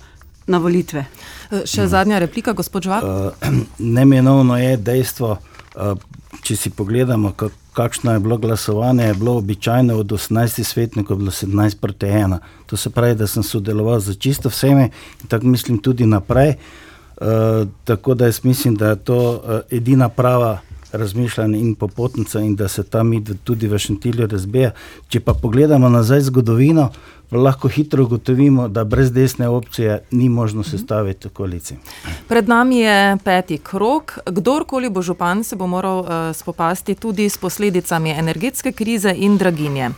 na 0.47 0.59
volitve. 0.59 1.05
Še 1.65 1.87
zadnja 1.87 2.19
replika, 2.19 2.53
gospod 2.53 2.83
Žvab. 2.83 3.05
Uh, 3.05 3.33
Nemenovno 3.97 4.59
je 4.59 4.77
dejstvo, 4.77 5.31
uh, 5.31 5.52
če 6.43 6.57
si 6.57 6.71
pogledamo, 6.71 7.33
kako 7.33 7.63
kakšno 7.73 8.13
je 8.13 8.21
bilo 8.21 8.37
glasovanje, 8.37 9.05
je 9.05 9.15
bilo 9.15 9.37
običajno 9.37 9.97
od 9.97 10.07
18 10.07 10.65
svetnikov, 10.65 11.17
bilo 11.17 11.31
17 11.31 11.77
proti 11.81 12.07
1. 12.07 12.39
To 12.67 12.77
se 12.77 12.91
pravi, 12.91 13.15
da 13.15 13.27
sem 13.27 13.43
sodeloval 13.43 14.01
za 14.01 14.15
čisto 14.15 14.49
vsemi 14.49 14.91
in 15.23 15.29
tako 15.29 15.47
mislim 15.47 15.79
tudi 15.79 16.07
naprej. 16.07 16.55
Uh, 17.17 17.69
tako 17.85 18.15
da 18.15 18.25
jaz 18.25 18.45
mislim, 18.45 18.75
da 18.75 18.89
je 18.89 18.97
to 18.97 19.31
uh, 19.31 19.61
edina 19.71 20.09
prava 20.09 20.59
razmišljanja 20.93 21.59
in 21.59 21.75
popotnica 21.75 22.41
in 22.41 22.57
da 22.57 22.69
se 22.69 22.83
ta 22.83 23.03
mit 23.03 23.31
tudi 23.45 23.69
v 23.69 23.79
Šentilju 23.79 24.27
razbija. 24.27 24.71
Če 25.09 25.21
pa 25.21 25.35
pogledamo 25.35 25.89
nazaj 25.89 26.21
zgodovino, 26.21 26.91
lahko 27.33 27.69
hitro 27.69 28.05
ugotovimo, 28.05 28.69
da 28.69 28.85
brez 28.85 29.13
desne 29.13 29.49
opcije 29.49 30.03
ni 30.11 30.29
možno 30.29 30.63
sestaviti 30.63 31.29
koalicije. 31.29 31.79
Pred 32.29 32.49
nami 32.49 32.79
je 32.79 33.17
peti 33.25 33.59
krok. 33.59 34.19
Kdorkoli 34.27 34.91
bo 34.91 35.03
župan, 35.03 35.45
se 35.45 35.57
bo 35.57 35.67
moral 35.67 35.99
uh, 35.99 36.07
spopasti 36.35 36.95
tudi 36.95 37.29
s 37.29 37.39
posledicami 37.39 38.11
energetske 38.11 38.73
krize 38.73 39.15
in 39.17 39.39
draginje. 39.39 39.91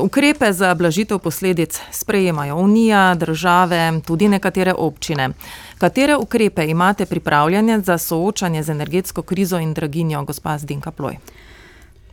Ukrepe 0.00 0.52
za 0.52 0.74
blažitev 0.74 1.18
posledic 1.18 1.80
sprejemajo 1.90 2.56
Unija, 2.56 3.14
države, 3.14 4.00
tudi 4.06 4.28
nekatere 4.28 4.74
občine. 4.78 5.30
Katere 5.82 6.16
ukrepe 6.16 6.66
imate 6.66 7.06
pripravljene 7.06 7.80
za 7.80 7.98
soočanje 7.98 8.62
z 8.62 8.70
energetsko 8.70 9.22
krizo 9.22 9.58
in 9.58 9.72
draginjo, 9.74 10.24
gospa 10.24 10.58
Zdinka 10.58 10.90
Ploj? 10.90 11.16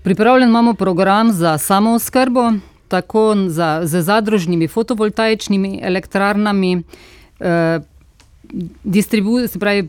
Pripravljen 0.03 0.49
imamo 0.49 0.73
program 0.73 1.31
za 1.31 1.57
samooskrbo, 1.57 2.53
tako 2.87 3.35
za, 3.47 3.81
z 3.83 4.01
zadružnimi 4.01 4.67
fotovoltaičnimi 4.67 5.79
elektrarnami. 5.83 6.83
Eh, 7.39 7.79
se 9.47 9.59
pravi, 9.59 9.87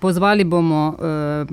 pozvali 0.00 0.44
bomo 0.44 0.96
eh, 0.98 1.46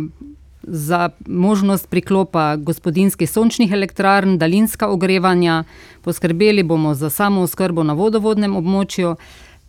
za 0.64 1.10
možnost 1.28 1.90
priklopa 1.90 2.56
gospodinskih 2.56 3.32
sončnih 3.32 3.72
elektrarn, 3.72 4.38
daljinska 4.38 4.88
ogrevanja, 4.88 5.64
poskrbeli 6.02 6.64
bomo 6.64 6.94
za 6.94 7.10
samo 7.10 7.42
oskrbo 7.42 7.84
na 7.84 7.94
vodovodnem 7.94 8.56
območju, 8.56 9.16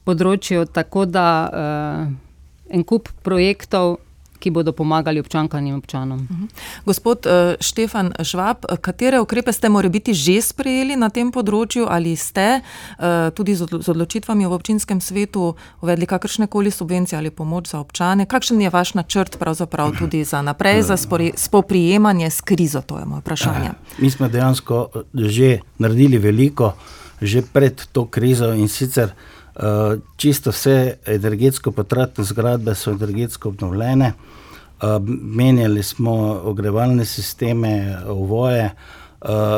področju, 0.06 0.66
tako 0.72 1.04
da 1.10 1.28
eh, 1.50 2.74
en 2.76 2.84
kup 2.86 3.10
projektov 3.26 3.98
ki 4.38 4.50
bodo 4.50 4.72
pomagali 4.72 5.20
občankam 5.20 5.66
in 5.66 5.74
občanom. 5.74 6.18
Mhm. 6.30 6.44
Gospod 6.84 7.26
uh, 7.26 7.54
Štefan 7.60 8.12
Švab, 8.22 8.68
katere 8.80 9.20
ukrepe 9.20 9.52
ste 9.52 9.68
morali 9.68 9.92
biti 9.92 10.14
že 10.14 10.40
sprejeli 10.42 10.96
na 10.96 11.08
tem 11.10 11.32
področju 11.32 11.88
ali 11.88 12.16
ste 12.16 12.60
uh, 12.60 13.32
tudi 13.34 13.56
z, 13.56 13.66
odločitvami 13.66 14.46
v 14.46 14.52
občinskem 14.52 15.00
svetu 15.00 15.56
uvedli 15.82 16.06
kakršne 16.06 16.46
koli 16.46 16.70
subvencije 16.70 17.18
ali 17.18 17.30
pomoč 17.30 17.72
za 17.72 17.80
občane? 17.80 18.26
Kakšen 18.26 18.60
je 18.60 18.70
vaš 18.70 18.94
načrt 18.94 19.38
pravzaprav 19.38 19.96
tudi 19.98 20.24
za 20.24 20.42
naprej, 20.42 20.82
za 20.82 20.96
spoprijemanje 21.36 22.30
s 22.30 22.40
krizo? 22.40 22.82
To 22.86 22.98
je 22.98 23.04
moje 23.04 23.20
vprašanje. 23.20 23.70
Mi 23.98 24.10
smo 24.10 24.28
dejansko 24.28 25.02
že 25.14 25.58
naredili 25.78 26.18
veliko, 26.18 26.76
že 27.22 27.42
pred 27.42 27.80
to 27.92 28.06
krizo 28.06 28.52
in 28.52 28.68
sicer. 28.68 29.10
Uh, 29.56 29.98
čisto 30.16 30.50
vse 30.50 30.98
energetsko 31.06 31.72
potratne 31.72 32.24
zgradbe 32.24 32.74
so 32.74 32.90
energetsko 32.90 33.48
obnovljene, 33.48 34.12
uh, 34.12 34.88
menjali 35.08 35.82
smo 35.82 36.12
ogrevalne 36.44 37.04
sisteme, 37.04 37.96
ovoje, 38.08 38.70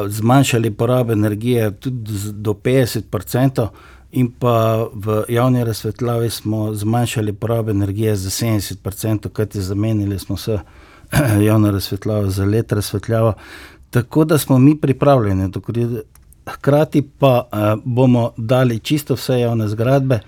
zmanjšali 0.09 0.71
porabo 0.71 1.13
energije 1.13 1.71
tudi 1.71 2.13
do 2.33 2.53
50%, 2.53 3.69
in 4.13 4.31
pa 4.31 4.89
v 4.95 5.25
javni 5.29 5.65
razsvetljavi 5.65 6.31
smo 6.31 6.75
zmanjšali 6.75 7.33
porabo 7.33 7.71
energije 7.71 8.17
za 8.17 8.31
70%, 8.31 9.29
kajti 9.29 9.61
zamenjali 9.61 10.19
smo 10.19 10.37
se 10.37 10.59
javno 11.49 11.71
razsvetljavo 11.71 12.31
za 12.31 12.45
let 12.45 12.73
razsvetljavo. 12.73 13.35
Tako 13.91 14.25
da 14.25 14.39
smo 14.39 14.59
mi 14.59 14.81
pripravljeni, 14.81 15.53
hkrati 16.49 17.03
pa 17.03 17.45
bomo 17.85 18.31
dali 18.37 18.79
čisto 18.79 19.15
vse 19.15 19.41
javne 19.41 19.69
zgradbe 19.69 20.21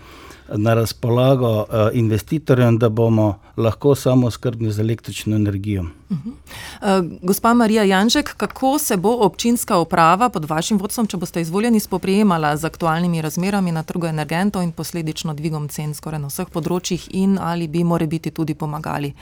na 0.57 0.75
razpolago 0.75 1.59
uh, 1.59 1.67
investitorjem, 1.93 2.79
da 2.79 2.89
bomo 2.89 3.39
lahko 3.57 3.95
samo 3.95 4.31
skrbni 4.31 4.73
z 4.73 4.81
električno 4.81 5.37
energijo. 5.37 5.83
Uh 5.83 6.17
-huh. 6.17 6.99
uh, 6.99 7.19
gospa 7.23 7.55
Marija 7.55 7.85
Janžek, 7.85 8.35
kako 8.37 8.79
se 8.79 8.97
bo 8.97 9.17
občinska 9.21 9.79
uprava 9.79 10.29
pod 10.29 10.45
vašim 10.45 10.79
vodstvom, 10.79 11.07
če 11.07 11.17
boste 11.17 11.41
izvoljeni, 11.41 11.81
spoprijemala 11.81 12.57
z 12.57 12.65
aktualnimi 12.65 13.23
razmerami 13.23 13.73
na 13.73 13.83
trgu 13.83 14.07
energentov 14.07 14.63
in 14.63 14.73
posledično 14.73 15.35
dvigom 15.35 15.69
cen 15.69 15.95
skoraj 15.95 16.21
na 16.21 16.27
vseh 16.27 16.49
področjih 16.49 17.09
in 17.11 17.39
ali 17.39 17.69
bi 17.69 17.85
more 17.85 18.07
biti 18.07 18.31
tudi 18.31 18.55
pomagali 18.55 19.13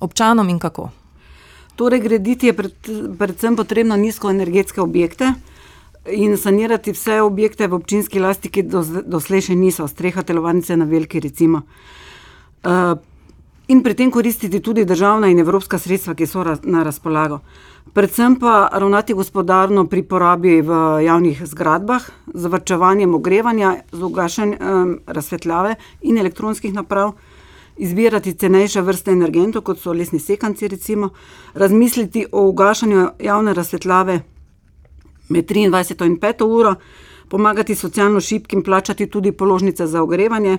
občanom 0.00 0.48
in 0.48 0.58
kako? 0.58 0.90
Torej, 1.76 2.00
graditi 2.00 2.46
je 2.46 2.52
pred, 2.52 2.72
predvsem 3.18 3.56
potrebno 3.56 3.96
nizkoenergetske 3.96 4.80
objekte, 4.80 5.24
uh, 5.24 5.53
in 6.12 6.36
sanirati 6.36 6.92
vse 6.92 7.20
objekte 7.22 7.68
v 7.68 7.74
občinski 7.74 8.20
lasti, 8.20 8.50
ki 8.50 8.66
do, 8.68 8.84
doslej 8.84 9.48
še 9.48 9.56
niso, 9.56 9.88
streha 9.88 10.22
telovanice 10.22 10.76
na 10.76 10.84
veliki, 10.84 11.20
recimo. 11.20 11.64
Uh, 12.64 12.96
in 13.68 13.82
pri 13.82 13.94
tem 13.94 14.10
koristiti 14.12 14.60
tudi 14.60 14.84
državna 14.84 15.30
in 15.32 15.40
evropska 15.40 15.78
sredstva, 15.78 16.14
ki 16.14 16.26
so 16.26 16.44
raz, 16.44 16.60
na 16.64 16.84
razpolago. 16.84 17.40
Predvsem 17.94 18.36
pa 18.40 18.68
ravnati 18.72 19.14
gospodarno 19.14 19.86
pri 19.86 20.02
porabi 20.02 20.60
v 20.60 20.80
javnih 21.04 21.44
zgradbah, 21.46 22.08
z 22.34 22.52
vrčevanjem 22.52 23.14
ogrevanja, 23.14 23.76
z 23.92 24.02
ugašanjem 24.02 24.58
um, 24.60 24.98
razsvetljave 25.06 25.76
in 26.02 26.18
elektronskih 26.18 26.74
naprav. 26.74 27.14
Izbirati 27.76 28.36
cenejše 28.38 28.84
vrste 28.86 29.10
energentov, 29.10 29.64
kot 29.66 29.80
so 29.82 29.92
lesni 29.92 30.20
sekanci, 30.20 30.68
recimo, 30.68 31.10
razmisliti 31.54 32.26
o 32.32 32.44
ugašanju 32.46 33.08
javne 33.18 33.54
razsvetljave 33.54 34.20
med 35.28 35.50
23 35.50 36.06
in 36.06 36.18
5 36.20 36.44
uro, 36.44 36.74
pomagati 37.28 37.74
socialno 37.74 38.20
šibkim, 38.20 38.62
plačati 38.62 39.06
tudi 39.06 39.32
položnice 39.32 39.86
za 39.86 40.02
ogrevanje, 40.02 40.58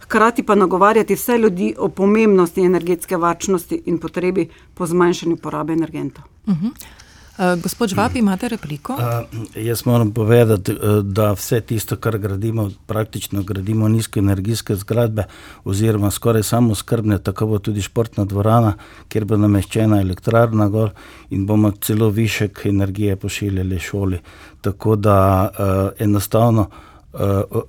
hkrati 0.00 0.42
pa 0.42 0.54
nagovarjati 0.54 1.14
vse 1.14 1.38
ljudi 1.38 1.74
o 1.78 1.88
pomembnosti 1.88 2.64
energetske 2.64 3.16
varčnosti 3.16 3.82
in 3.86 3.98
potrebi 3.98 4.48
po 4.74 4.86
zmanjšanju 4.86 5.36
porabe 5.36 5.72
energentov. 5.72 6.24
Uh 6.46 6.54
mhm. 6.54 6.66
-huh. 6.66 7.05
Uh, 7.36 7.62
gospod 7.62 7.88
Žvab, 7.92 8.16
imate 8.16 8.48
repliko? 8.48 8.94
Uh, 8.94 9.46
jaz 9.54 9.82
moram 9.86 10.12
povedati, 10.12 10.72
eh, 10.72 10.76
da 11.02 11.32
vse 11.32 11.60
tisto, 11.60 11.96
kar 11.96 12.18
gradimo, 12.18 12.70
praktično 12.86 13.42
gradimo 13.42 13.88
nizkoenergijske 13.88 14.76
zgradbe, 14.76 15.24
oziroma 15.64 16.10
skoraj 16.10 16.42
samo 16.42 16.74
skrbne, 16.74 17.18
tako 17.18 17.46
bo 17.46 17.58
tudi 17.58 17.82
športna 17.82 18.24
dvorana, 18.24 18.72
kjer 19.08 19.24
bo 19.24 19.36
nameščena 19.36 20.00
elektrarna 20.00 20.68
gor 20.68 20.94
in 21.30 21.46
bomo 21.46 21.72
celo 21.80 22.08
višek 22.08 22.62
energije 22.64 23.16
pošiljali 23.16 23.78
šoli. 23.78 24.20
Tako 24.60 24.96
da 24.96 25.16
uh, 25.50 25.90
enostavno 25.98 26.70
uh, 26.70 27.20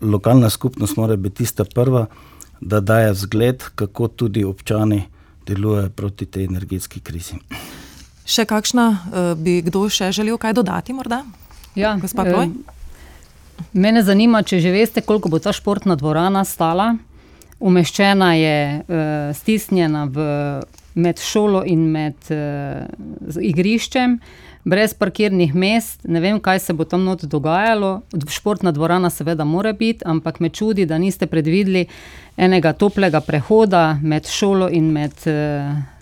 lokalna 0.02 0.50
skupnost 0.50 0.98
mora 0.98 1.16
biti 1.16 1.36
tista 1.44 1.66
prva, 1.66 2.06
da 2.62 2.80
daje 2.80 3.14
zgled, 3.14 3.64
kako 3.76 4.08
tudi 4.08 4.44
občani 4.44 5.04
delujejo 5.48 5.90
proti 5.90 6.26
tej 6.26 6.46
energetski 6.46 7.00
krizi. 7.00 7.36
Še 8.28 8.44
kakšna 8.44 8.86
uh, 8.92 9.30
bi 9.40 9.62
kdo 9.64 9.86
še 9.88 10.12
želel 10.12 10.36
kaj 10.36 10.58
dodati? 10.58 10.92
Ja, 11.78 11.96
eh, 11.96 12.48
mene 13.72 14.02
zanima, 14.04 14.44
če 14.44 14.60
že 14.60 14.74
veste, 14.74 15.02
koliko 15.02 15.32
bo 15.32 15.40
ta 15.40 15.54
športna 15.56 15.96
dvorana 15.96 16.44
stala. 16.44 16.98
Umeščena 17.64 18.34
je 18.36 18.58
uh, 18.84 19.32
stisnjena 19.32 20.04
v, 20.12 20.26
med 21.00 21.24
šolo 21.24 21.64
in 21.64 21.88
med 21.94 22.28
igriščem. 23.40 24.20
brez 24.68 24.94
parkirnih 24.94 25.54
mest, 25.56 26.04
ne 26.04 26.20
vem, 26.20 26.42
kaj 26.44 26.60
se 26.60 26.74
bo 26.74 26.84
tam 26.84 27.06
not 27.08 27.24
dogajalo. 27.24 28.02
Športna 28.28 28.74
dvorana 28.76 29.10
seveda 29.10 29.46
mora 29.46 29.72
biti, 29.72 30.04
ampak 30.06 30.42
me 30.44 30.50
čudi, 30.50 30.86
da 30.86 30.98
niste 30.98 31.28
predvideli 31.28 31.86
enega 32.36 32.74
toplega 32.74 33.22
prehoda 33.22 34.00
med 34.04 34.28
šolo 34.28 34.68
in 34.70 34.92
med 34.92 35.16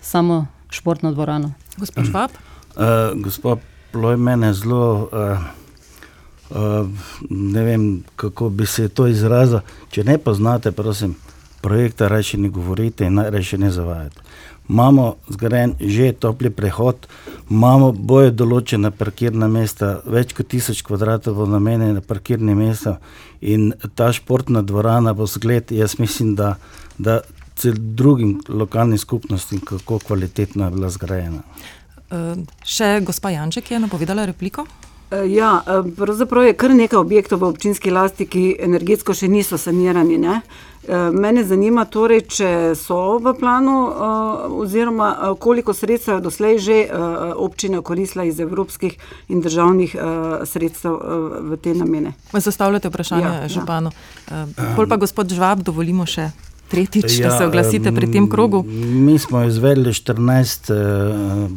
samo 0.02 0.46
športno 0.70 1.12
dvorano. 1.12 1.65
Gospod 1.78 2.10
Švab? 2.10 2.30
Uh, 2.76 3.16
gospod 3.24 3.62
Ploj, 3.92 4.18
mene 4.20 4.50
zelo, 4.52 5.08
uh, 5.08 5.38
uh, 6.50 6.88
ne 7.30 7.62
vem, 7.64 8.02
kako 8.20 8.50
bi 8.52 8.66
se 8.68 8.90
to 8.92 9.06
izrazil. 9.08 9.62
Če 9.88 10.04
ne 10.04 10.18
poznate, 10.20 10.74
prosim, 10.76 11.14
projekta, 11.64 12.10
reči 12.12 12.36
ne 12.36 12.50
govorite 12.52 13.08
in 13.08 13.16
reči 13.32 13.56
ne 13.56 13.70
zavajate 13.72 14.20
imamo 14.68 15.14
zgrajen 15.28 15.74
že 15.80 16.12
topli 16.12 16.50
prehod, 16.50 17.06
imamo 17.50 17.92
boje 17.92 18.32
določene 18.34 18.90
parkirna 18.90 19.48
mesta, 19.48 20.00
več 20.04 20.34
kot 20.34 20.48
tisoč 20.50 20.82
kvadratov 20.86 21.38
bo 21.38 21.46
namenjeno 21.50 22.02
parkirni 22.02 22.54
mesta 22.58 22.98
in 23.40 23.72
ta 23.94 24.10
športna 24.12 24.62
dvorana 24.66 25.14
bo 25.14 25.26
zgled, 25.26 25.70
jaz 25.70 25.98
mislim, 25.98 26.34
da, 26.34 26.56
da 26.98 27.20
drugim 27.64 28.40
lokalnim 28.48 28.98
skupnostim, 28.98 29.60
kako 29.60 29.98
kvalitetno 29.98 30.64
je 30.64 30.70
bila 30.70 30.90
zgrajena. 30.90 31.42
Uh, 32.06 32.36
še 32.64 33.00
gospa 33.02 33.30
Janček 33.30 33.70
je 33.70 33.80
napovedala 33.82 34.26
repliko. 34.26 34.66
Eh, 35.10 35.32
ja, 35.32 35.62
eh, 35.66 35.90
pravzaprav 35.96 36.44
je 36.44 36.52
kar 36.52 36.70
nekaj 36.74 36.98
objektov 36.98 37.40
v 37.40 37.48
občinski 37.48 37.90
lasti, 37.90 38.26
ki 38.26 38.56
energetsko 38.58 39.14
še 39.14 39.28
niso 39.28 39.58
sanirani. 39.58 40.18
Ne? 40.18 40.40
Mene 41.12 41.42
zanima, 41.42 41.82
torej, 41.90 42.20
če 42.30 42.48
so 42.78 43.18
v 43.18 43.32
planu, 43.34 43.74
oziroma 44.62 45.34
koliko 45.42 45.74
sredstev 45.74 46.20
je 46.20 46.22
doslej 46.22 46.58
že 46.62 46.76
občina 47.34 47.82
koristila 47.82 48.22
iz 48.24 48.38
evropskih 48.38 48.94
in 49.26 49.42
državnih 49.42 49.96
sredstev 50.46 50.94
v 51.50 51.58
te 51.58 51.74
namene. 51.74 52.14
Zastavljate 52.30 52.88
vprašanje 52.88 53.26
ja, 53.26 53.34
ja. 53.42 53.48
županu. 53.48 53.90
Ja. 54.30 54.46
Pol 54.76 54.86
pa 54.86 54.94
gospod 54.94 55.34
Žvab, 55.34 55.66
dovolimo 55.66 56.06
še. 56.06 56.30
Tretjič, 56.68 57.18
ja, 57.18 57.28
da 57.28 57.38
se 57.38 57.46
oglasite 57.46 57.92
pri 57.94 58.10
tem 58.12 58.30
krogu. 58.30 58.64
Mi 59.06 59.18
smo 59.18 59.44
izvedli 59.44 59.92
14 59.92 60.72
uh, 60.72 61.50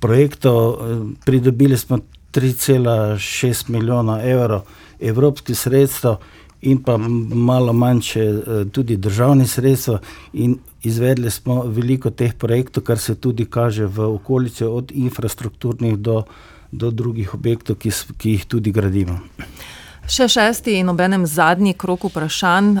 projektov, 0.00 0.78
pridobili 1.24 1.76
smo 1.76 1.98
3,6 2.32 3.70
milijona 3.70 4.22
evrov 4.22 4.60
evropskih 5.00 5.58
sredstev 5.58 6.16
in 6.60 6.82
pa 6.82 6.96
malo 6.96 7.72
manjše 7.72 8.20
eh, 8.20 8.64
tudi 8.72 8.96
državnih 8.96 9.50
sredstev 9.50 9.98
in 10.32 10.58
izvedli 10.82 11.30
smo 11.30 11.62
veliko 11.62 12.10
teh 12.10 12.34
projektov, 12.34 12.82
kar 12.82 12.98
se 12.98 13.14
tudi 13.14 13.44
kaže 13.44 13.86
v 13.86 14.00
okolici 14.14 14.64
od 14.64 14.92
infrastrukturnih 14.94 15.96
do, 15.96 16.22
do 16.72 16.90
drugih 16.90 17.34
objektov, 17.34 17.76
ki, 17.76 17.90
ki 18.18 18.30
jih 18.30 18.44
tudi 18.44 18.72
gradimo. 18.72 19.18
Še 20.08 20.24
šesti 20.32 20.78
in 20.80 20.88
obenem 20.88 21.26
zadnji 21.28 21.74
krok 21.76 22.06
vprašanj. 22.08 22.78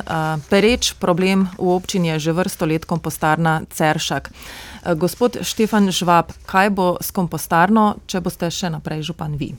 Pereč 0.48 0.94
problem 0.96 1.44
v 1.58 1.74
občini 1.74 2.08
je 2.14 2.18
že 2.24 2.32
vrsto 2.32 2.64
let 2.64 2.86
kompostarna 2.88 3.68
Ceršak. 3.68 4.30
Gospod 4.96 5.36
Štefan 5.44 5.92
Žvab, 5.92 6.32
kaj 6.48 6.70
bo 6.72 6.86
s 6.96 7.12
kompostarno, 7.12 8.00
če 8.08 8.22
boste 8.24 8.48
še 8.48 8.72
naprej 8.72 9.04
župan 9.12 9.36
vi? 9.36 9.52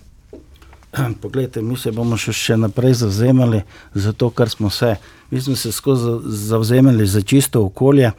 Poglejte, 1.22 1.62
mi 1.62 1.78
se 1.78 1.94
bomo 1.94 2.18
še, 2.18 2.34
še 2.34 2.58
naprej 2.58 3.06
zavzemali 3.06 3.62
za 3.94 4.18
to, 4.18 4.32
kar 4.34 4.50
smo 4.50 4.74
se. 4.74 4.96
Mi 5.30 5.38
smo 5.38 5.54
se 5.54 5.70
skozi 5.70 6.16
zavzemali 6.26 7.06
za 7.06 7.22
čisto 7.22 7.62
okolje. 7.70 8.10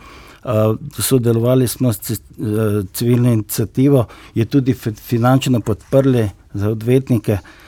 Uh, 0.40 0.78
sodelovali 0.94 1.66
smo 1.68 1.90
s 1.92 2.22
civilno 2.94 3.34
inicijativo, 3.34 4.06
je 4.34 4.46
tudi 4.46 4.72
finančno 4.78 5.60
podprli 5.60 6.30
za 6.54 6.70
odvetnike. 6.70 7.32
Uh, 7.32 7.40
Eh, 7.40 7.59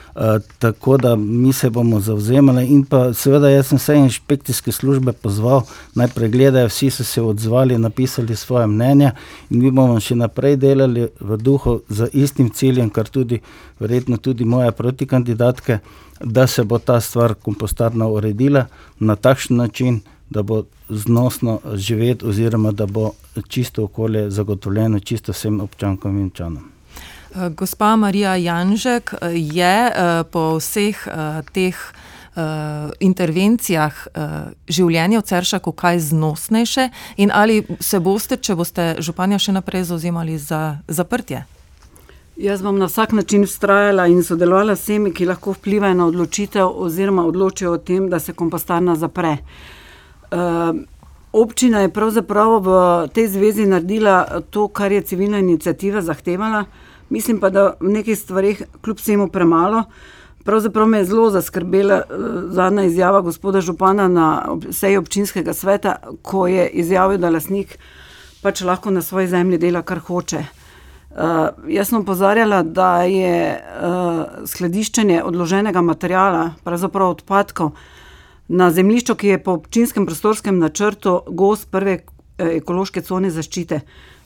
tako 0.59 0.97
da 0.97 1.15
mi 1.15 1.53
se 1.53 1.69
bomo 1.69 1.99
zauzemali. 1.99 2.65
In 2.67 2.85
pa 2.85 3.13
seveda, 3.13 3.49
jaz 3.49 3.67
sem 3.67 3.77
vse 3.77 3.95
inšpekcijske 3.97 4.71
službe 4.71 5.13
pozval, 5.13 5.61
naj 5.95 6.07
pregledajo, 6.15 6.67
vsi 6.67 6.89
so 6.89 7.03
se 7.03 7.21
odzvali, 7.21 7.77
napisali 7.77 8.35
svoje 8.35 8.67
mnenje 8.67 9.11
in 9.49 9.63
mi 9.63 9.71
bomo 9.71 9.99
še 9.99 10.15
naprej 10.15 10.57
delali 10.61 11.07
v 11.19 11.37
duhu 11.37 11.79
z 11.89 12.09
istim 12.13 12.49
ciljem, 12.49 12.89
kar 12.89 13.09
tudi 13.09 13.41
verjetno 13.79 14.17
tudi 14.17 14.45
moje 14.45 14.71
protikandidatke, 14.71 15.79
da 16.23 16.47
se 16.47 16.63
bo 16.63 16.79
ta 16.79 17.01
stvar 17.01 17.33
kompostarno 17.33 18.09
uredila 18.13 18.65
na 18.99 19.15
takšen 19.15 19.57
način, 19.57 20.01
da 20.29 20.43
bo 20.43 20.63
znosno 20.89 21.59
živeti 21.73 22.25
oziroma 22.25 22.71
da 22.71 22.85
bo 22.85 23.11
čisto 23.47 23.83
okolje 23.83 24.29
zagotovljeno 24.29 24.99
čisto 24.99 25.31
vsem 25.31 25.59
občankom 25.61 26.17
in 26.17 26.25
občanom. 26.25 26.72
Gospa 27.35 27.95
Marija 27.95 28.35
Janžek 28.35 29.13
je 29.33 29.91
eh, 29.91 30.23
po 30.31 30.57
vseh 30.57 31.07
eh, 31.07 31.41
teh 31.53 31.75
eh, 31.75 32.41
intervencijah 32.99 33.93
življenje 34.69 35.19
v 35.19 35.25
Ceršaku 35.25 35.71
kaj 35.71 35.99
znosnejše 35.99 36.89
in 37.17 37.31
ali 37.33 37.63
se 37.79 37.99
boste, 37.99 38.37
če 38.37 38.55
boste 38.55 38.85
županja 38.99 39.39
še 39.39 39.55
naprej 39.57 39.89
zauzemali 39.89 40.37
za 40.37 40.77
zaprtje? 40.87 41.45
Jaz 42.37 42.61
bom 42.65 42.77
na 42.77 42.89
vsak 42.89 43.13
način 43.13 43.45
vztrajala 43.45 44.07
in 44.09 44.23
sodelovala 44.25 44.75
s 44.75 44.89
temi, 44.89 45.13
ki 45.13 45.29
lahko 45.29 45.53
vplivajo 45.53 45.93
na 45.93 46.07
odločitev 46.09 46.65
oziroma 46.65 47.25
odločijo 47.29 47.75
o 47.75 47.77
tem, 47.77 48.09
da 48.09 48.19
se 48.19 48.33
kompostarna 48.33 48.95
zapre. 48.97 49.37
Občina 51.33 51.83
je 51.85 51.91
pravzaprav 51.93 52.55
v 52.65 52.73
tej 53.13 53.27
zvezi 53.27 53.67
naredila 53.69 54.41
to, 54.49 54.65
kar 54.67 54.91
je 54.91 55.01
civilna 55.01 55.37
inicijativa 55.45 56.01
zahtevala. 56.01 56.65
Mislim 57.13 57.37
pa, 57.39 57.49
da 57.53 57.75
v 57.79 57.91
nekih 57.93 58.17
stvarih, 58.17 58.63
kljub 58.81 58.97
vsemu, 58.97 59.27
premalo. 59.29 59.83
Pravzaprav 60.43 60.87
me 60.89 60.97
je 60.97 61.05
zelo 61.05 61.29
zaskrbela 61.31 61.99
uh, 62.01 62.23
zadnja 62.49 62.83
izjava 62.83 63.21
gospoda 63.21 63.61
Župana 63.61 64.07
na 64.07 64.27
seji 64.71 64.97
občinskega 64.97 65.53
sveta, 65.53 65.95
ko 66.21 66.47
je 66.47 66.65
izjavil, 66.81 67.19
da 67.21 67.29
lasnik 67.29 67.77
pač 68.41 68.63
lahko 68.65 68.91
na 68.91 69.01
svoji 69.01 69.27
zemlji 69.27 69.59
dela, 69.61 69.83
kar 69.85 70.01
hoče. 70.01 70.41
Uh, 70.41 71.19
jaz 71.69 71.91
sem 71.91 71.99
opozarjala, 71.99 72.63
da 72.63 73.03
je 73.05 73.35
uh, 73.61 74.47
skladiščenje 74.49 75.21
odloženega 75.23 75.83
materijala, 75.85 76.47
pravzaprav 76.65 77.13
odpadkov, 77.13 77.75
na 78.47 78.71
zemljišču, 78.73 79.15
ki 79.15 79.35
je 79.35 79.43
po 79.43 79.53
občinskem 79.59 80.09
prostorskem 80.09 80.57
načrtu 80.59 81.19
gost 81.27 81.69
prve 81.71 81.99
ekološke 82.37 83.05
cone 83.05 83.29
zaščite. 83.29 83.79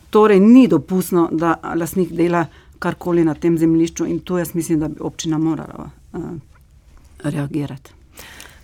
Torej, 0.10 0.40
ni 0.40 0.70
dopustno, 0.72 1.28
da 1.32 1.58
lasnik 1.76 2.16
dela 2.16 2.46
karkoli 2.80 3.26
na 3.26 3.34
tem 3.34 3.58
zemljišču, 3.58 4.06
in 4.06 4.20
tu 4.20 4.38
jaz 4.38 4.54
mislim, 4.54 4.80
da 4.80 4.88
bi 4.88 5.00
občina 5.00 5.38
morala 5.38 5.90
uh, 6.14 6.22
reagirati. 7.24 7.98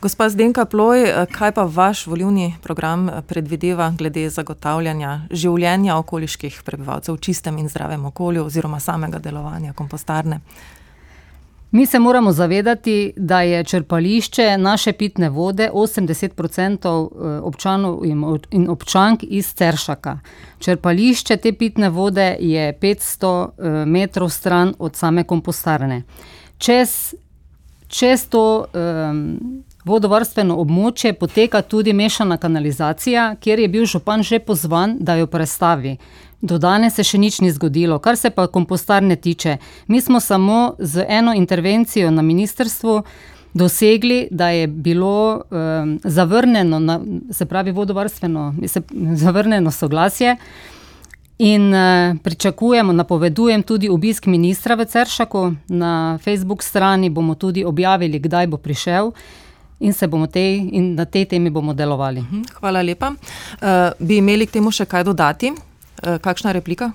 Gospa 0.04 0.30
Zdenka 0.30 0.66
Ploj, 0.66 1.04
eh, 1.04 1.26
kaj 1.32 1.52
pa 1.52 1.64
vaš 1.64 2.08
volivni 2.08 2.56
program 2.64 3.10
eh, 3.10 3.22
predvideva 3.28 3.94
glede 3.98 4.30
zagotavljanja 4.30 5.22
življenja 5.32 5.96
okoliških 5.98 6.58
prebivalcev 6.66 7.16
v 7.16 7.22
čistem 7.24 7.58
in 7.58 7.70
zdravem 7.70 8.06
okolju 8.06 8.44
oziroma 8.44 8.80
samega 8.84 9.20
delovanja 9.24 9.72
kompostarne? 9.74 10.42
Mi 11.74 11.86
se 11.86 12.00
moramo 12.00 12.32
zavedati, 12.32 13.14
da 13.18 13.42
je 13.42 13.64
črpališče 13.64 14.58
naše 14.58 14.94
pitne 14.94 15.30
vode 15.30 15.70
80% 15.74 17.10
eh, 17.10 17.40
občanov 17.42 18.02
in 18.52 18.70
občank 18.70 19.24
iz 19.24 19.54
Ceršaka. 19.54 20.20
Črpališče 20.60 21.38
te 21.38 21.54
pitne 21.54 21.90
vode 21.90 22.36
je 22.40 22.78
500 22.82 23.48
eh, 23.48 23.86
metrov 23.86 24.30
stran 24.30 24.74
od 24.80 24.96
same 24.96 25.24
kompostarne. 25.24 26.04
Čez, 26.58 27.16
čez 27.88 28.28
to 28.30 28.66
um, 28.74 29.40
vodovarstveno 29.86 30.58
območje 30.60 31.14
poteka 31.14 31.62
tudi 31.62 31.94
mešana 31.94 32.38
kanalizacija, 32.38 33.36
kjer 33.40 33.60
je 33.60 33.68
bil 33.68 33.86
župan 33.86 34.24
že 34.24 34.40
pozvan, 34.40 34.98
da 35.00 35.16
jo 35.16 35.28
prestavi. 35.28 35.98
Do 36.42 36.58
danes 36.60 36.96
se 36.96 37.04
še 37.08 37.18
nič 37.18 37.40
ni 37.40 37.52
zgodilo. 37.52 38.00
Kar 38.04 38.18
se 38.20 38.30
pa 38.30 38.48
kompostarne 38.48 39.16
tiče, 39.16 39.58
mi 39.88 40.02
smo 40.02 40.20
samo 40.20 40.76
z 40.80 41.06
eno 41.08 41.34
intervencijo 41.34 42.12
na 42.12 42.22
ministrstvu 42.22 43.04
dosegli, 43.54 44.28
da 44.32 44.50
je 44.50 44.68
bilo 44.68 45.42
um, 45.50 46.00
zavrnjeno, 46.04 46.80
na, 46.80 47.00
se 47.32 47.46
pravi 47.46 47.72
vodovarstveno, 47.72 48.56
se, 48.68 48.82
zavrnjeno 49.14 49.72
soglasje. 49.72 50.36
In 51.40 51.74
uh, 51.74 52.16
pričakujemo, 52.24 52.94
napovedujem 52.94 53.64
tudi 53.64 53.90
obisk 53.90 54.26
ministra 54.26 54.76
v 54.76 54.86
Ceršaku. 54.86 55.54
Na 55.68 56.18
Facebook 56.24 56.64
strani 56.64 57.10
bomo 57.10 57.36
tudi 57.36 57.64
objavili, 57.66 58.20
kdaj 58.20 58.48
bo 58.48 58.58
prišel. 58.58 59.12
In, 59.84 59.92
tej, 60.32 60.52
in 60.72 60.96
na 60.96 61.04
tej 61.06 61.26
temi 61.26 61.52
bomo 61.52 61.74
delovali. 61.76 62.24
Mhm, 62.24 62.56
hvala 62.60 62.82
lepa. 62.82 63.12
Uh, 63.12 63.92
bi 64.00 64.24
imeli 64.24 64.48
k 64.48 64.60
temu 64.60 64.72
še 64.72 64.88
kaj 64.88 65.04
dodati? 65.04 65.52
Eh, 66.04 66.20
kakšna 66.20 66.52
replika, 66.52 66.92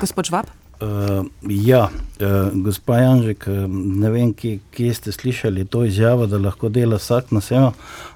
gospod 0.00 0.28
Žvab? 0.30 0.46
Uh, 0.78 1.26
ja, 1.42 1.88
uh, 1.90 2.54
gospa 2.54 3.00
Janžek, 3.02 3.48
ne 3.66 4.10
vem, 4.14 4.30
kje, 4.30 4.60
kje 4.70 4.92
ste 4.94 5.12
slišali 5.12 5.64
to 5.66 5.82
izjavo, 5.88 6.28
da 6.30 6.38
lahko 6.38 6.70
dela 6.70 7.00
vsak 7.02 7.32
na 7.34 7.42
sebe, 7.42 7.72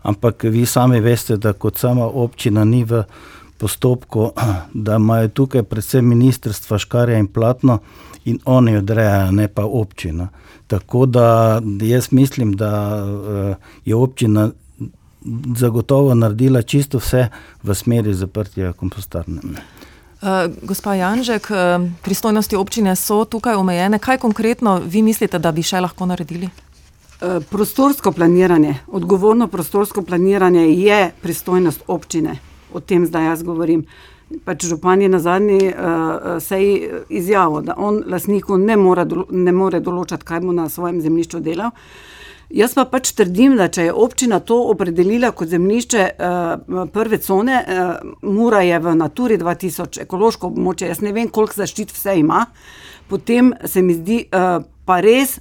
ampak 0.06 0.46
vi 0.46 0.62
sami 0.66 1.00
veste, 1.02 1.40
da 1.42 1.56
kot 1.58 1.80
sama 1.82 2.06
občina 2.06 2.62
ni 2.64 2.84
v 2.86 3.02
postopku, 3.58 4.30
da 4.86 5.00
imajo 5.02 5.32
tukaj 5.42 5.66
predvsem 5.66 6.06
ministrstva 6.06 6.78
škarja 6.78 7.18
in 7.18 7.26
platno 7.26 7.80
in 8.24 8.38
oni 8.44 8.76
odrejajo, 8.76 9.30
ne 9.32 9.48
pa 9.48 9.64
občina. 9.64 10.28
Tako 10.66 11.06
da 11.06 11.60
jaz 11.80 12.12
mislim, 12.12 12.56
da 12.56 13.04
uh, 13.04 13.56
je 13.84 13.94
občina 13.94 14.50
zagotovo 15.56 16.14
naredila 16.14 16.62
čisto 16.62 16.98
vse 16.98 17.28
v 17.62 17.74
smeri 17.74 18.14
zaprtja 18.14 18.72
kompostarne. 18.72 19.40
Uh, 20.22 20.28
gospa 20.62 20.94
Janžek, 20.94 21.50
uh, 21.50 21.88
pristojnosti 22.02 22.56
občine 22.56 22.96
so 22.96 23.24
tukaj 23.24 23.54
omejene. 23.54 23.98
Kaj 23.98 24.18
konkretno 24.18 24.80
vi 24.86 25.02
mislite, 25.02 25.38
da 25.38 25.52
bi 25.52 25.62
še 25.62 25.80
lahko 25.80 26.06
naredili? 26.06 26.50
Prostorsko 27.50 28.10
planiranje, 28.12 28.74
odgovorno 28.90 29.46
prostorsko 29.46 30.02
planiranje 30.02 30.64
je 30.74 31.12
pristojnost 31.22 31.84
občine. 31.86 32.38
O 32.74 32.80
tem 32.80 33.06
zdaj 33.06 33.24
jaz 33.24 33.42
govorim. 33.46 33.84
Pač 34.44 34.66
župan 34.66 35.02
je 35.02 35.08
na 35.08 35.18
zadnji 35.20 35.68
uh, 35.68 36.38
seji 36.40 36.88
izjavil, 37.08 37.62
da 37.66 37.74
on 37.76 38.02
lasniku 38.06 38.56
ne 38.58 38.76
more, 38.76 39.04
ne 39.30 39.52
more 39.52 39.80
določati, 39.80 40.24
kaj 40.24 40.40
bo 40.40 40.54
na 40.56 40.68
svojem 40.72 41.00
zemljišču 41.04 41.40
delal. 41.40 41.70
Jaz 42.52 42.74
pa 42.76 42.84
pač 42.84 43.14
trdim, 43.16 43.54
da 43.56 43.70
če 43.72 43.86
je 43.86 43.92
občina 43.96 44.40
to 44.44 44.58
opredelila 44.68 45.30
kot 45.32 45.48
zemljišče 45.48 46.06
uh, 46.12 46.84
prve 46.92 47.18
cone, 47.24 47.62
uh, 47.62 47.92
mora 48.28 48.60
je 48.66 48.78
v 48.78 48.94
Naturi 48.98 49.38
2000 49.40 50.02
ekološko 50.04 50.52
območje, 50.52 50.90
jaz 50.92 51.00
ne 51.00 51.14
vem, 51.16 51.32
koliko 51.32 51.62
zaščit 51.62 51.94
vse 51.96 52.18
ima, 52.20 52.44
potem 53.08 53.54
se 53.64 53.82
mi 53.82 53.96
zdi 53.96 54.24
uh, 54.28 54.64
pa 54.84 55.00
res 55.00 55.38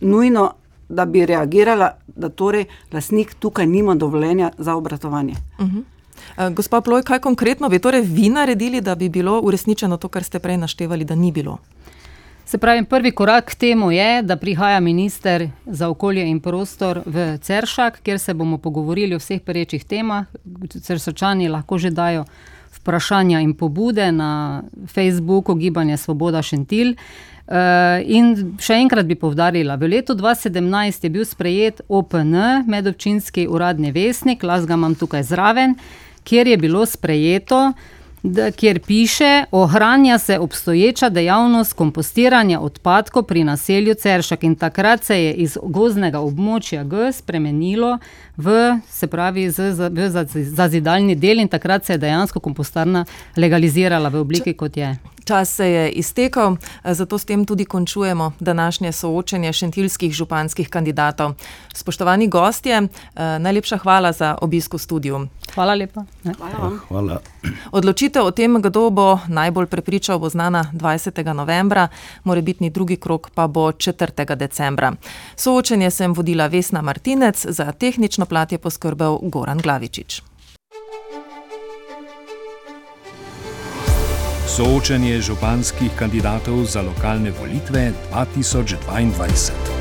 nujno 0.00 0.50
da 0.90 1.04
bi 1.06 1.26
reagirala, 1.26 1.92
da 2.06 2.28
torej 2.28 2.64
lasnik 2.92 3.34
tukaj 3.38 3.66
nima 3.66 3.94
dovoljenja 3.94 4.50
za 4.58 4.74
obratovanje. 4.74 5.34
Uh 5.58 5.66
-huh. 5.66 5.82
Uh, 6.46 6.54
gospa 6.54 6.80
Ploj, 6.80 7.02
kaj 7.02 7.18
konkretno 7.18 7.68
bi 7.68 7.78
torej 7.78 8.02
vi 8.02 8.28
naredili, 8.28 8.80
da 8.80 8.94
bi 8.94 9.08
bilo 9.08 9.40
uresničeno 9.40 9.96
to, 9.96 10.08
kar 10.08 10.24
ste 10.24 10.38
prej 10.38 10.56
naštevali, 10.56 11.04
da 11.04 11.14
ni 11.14 11.32
bilo? 11.32 11.58
Se 12.50 12.58
pravi, 12.58 12.84
prvi 12.84 13.10
korak 13.10 13.44
k 13.44 13.54
temu 13.54 13.92
je, 13.92 14.22
da 14.22 14.36
prihaja 14.36 14.80
minister 14.80 15.48
za 15.66 15.88
okolje 15.88 16.24
in 16.26 16.40
prostor 16.40 17.02
v 17.06 17.38
Ceršak, 17.38 18.00
kjer 18.02 18.18
se 18.18 18.34
bomo 18.34 18.58
pogovorili 18.58 19.14
o 19.14 19.18
vseh 19.18 19.40
perečih 19.40 19.84
temah. 19.84 20.26
Cersočani 20.82 21.48
lahko 21.48 21.78
že 21.78 21.90
dajo 21.90 22.24
vprašanja 22.80 23.40
in 23.40 23.54
pobude 23.54 24.12
na 24.12 24.62
Facebooku 24.86 25.54
Gibanje 25.54 25.96
Svoboda 25.96 26.42
Šentil. 26.42 26.96
Eh, 27.50 28.02
in 28.06 28.56
še 28.62 28.76
enkrat 28.78 29.06
bi 29.06 29.14
povdarila, 29.18 29.74
v 29.74 29.88
letu 29.90 30.14
2017 30.14 31.02
je 31.02 31.10
bil 31.10 31.24
sprejet 31.26 31.80
OPN, 31.88 32.62
medobčinski 32.70 33.48
uradni 33.50 33.90
vesnik, 33.90 34.42
las 34.42 34.66
ga 34.66 34.78
imam 34.78 34.94
tukaj 34.94 35.22
zraven, 35.26 35.74
kjer 36.24 36.46
je 36.46 36.56
bilo 36.56 36.86
sprejeto, 36.86 37.72
da, 38.22 38.50
kjer 38.50 38.80
piše, 38.80 39.44
ohranja 39.50 40.18
se 40.18 40.38
obstoječa 40.38 41.08
dejavnost 41.08 41.72
kompostiranja 41.72 42.60
odpadkov 42.60 43.22
pri 43.22 43.44
naselju 43.44 43.94
Ceršak 43.94 44.44
in 44.44 44.54
takrat 44.54 45.04
se 45.04 45.22
je 45.24 45.32
iz 45.34 45.58
gozdnega 45.62 46.20
območja 46.20 46.84
G 46.84 47.12
spremenilo 47.12 47.98
v, 48.36 48.76
se 48.88 49.06
pravi, 49.06 49.50
z, 49.50 49.72
z, 49.72 49.88
v 49.88 50.44
zazidalni 50.44 51.14
del 51.14 51.40
in 51.40 51.48
takrat 51.48 51.84
se 51.84 51.92
je 51.92 51.98
dejansko 51.98 52.40
kompostarna 52.40 53.04
legalizirala 53.36 54.08
v 54.08 54.20
obliki, 54.20 54.54
kot 54.54 54.76
je. 54.76 54.96
Čas 55.30 55.54
se 55.54 55.70
je 55.70 55.90
iztekel, 55.90 56.56
zato 56.84 57.18
s 57.18 57.24
tem 57.24 57.44
tudi 57.46 57.64
končujemo 57.64 58.32
današnje 58.40 58.92
soočenje 58.92 59.52
šentilskih 59.52 60.12
županskih 60.12 60.68
kandidatov. 60.68 61.34
Spoštovani 61.74 62.28
gostje, 62.28 62.88
najlepša 63.14 63.76
hvala 63.76 64.12
za 64.12 64.34
obisk 64.42 64.74
v 64.74 64.78
studiu. 64.78 65.20
Hvala 65.54 65.74
lepa. 65.74 66.02
Hvala. 66.24 66.78
Hvala. 66.88 67.20
Odločitev 67.70 68.26
o 68.26 68.30
tem, 68.30 68.58
kdo 68.62 68.90
bo 68.90 69.18
najbolj 69.28 69.66
prepričal, 69.66 70.18
bo 70.18 70.28
znana 70.28 70.64
20. 70.74 71.22
novembra, 71.32 71.88
morebitni 72.24 72.70
drugi 72.70 72.96
krok 72.96 73.30
pa 73.34 73.46
bo 73.46 73.70
4. 73.70 74.34
decembra. 74.34 74.92
Soočenje 75.36 75.90
sem 75.90 76.12
vodila 76.12 76.46
Vesna 76.46 76.82
Martinec, 76.82 77.46
za 77.48 77.72
tehnično 77.72 78.26
plat 78.26 78.52
je 78.52 78.58
poskrbel 78.58 79.18
Goran 79.22 79.58
Glavičič. 79.58 80.22
Soočenje 84.50 85.20
županskih 85.22 85.94
kandidatov 85.94 86.66
za 86.66 86.82
lokalne 86.82 87.30
volitve 87.30 87.92
2022. 88.10 89.79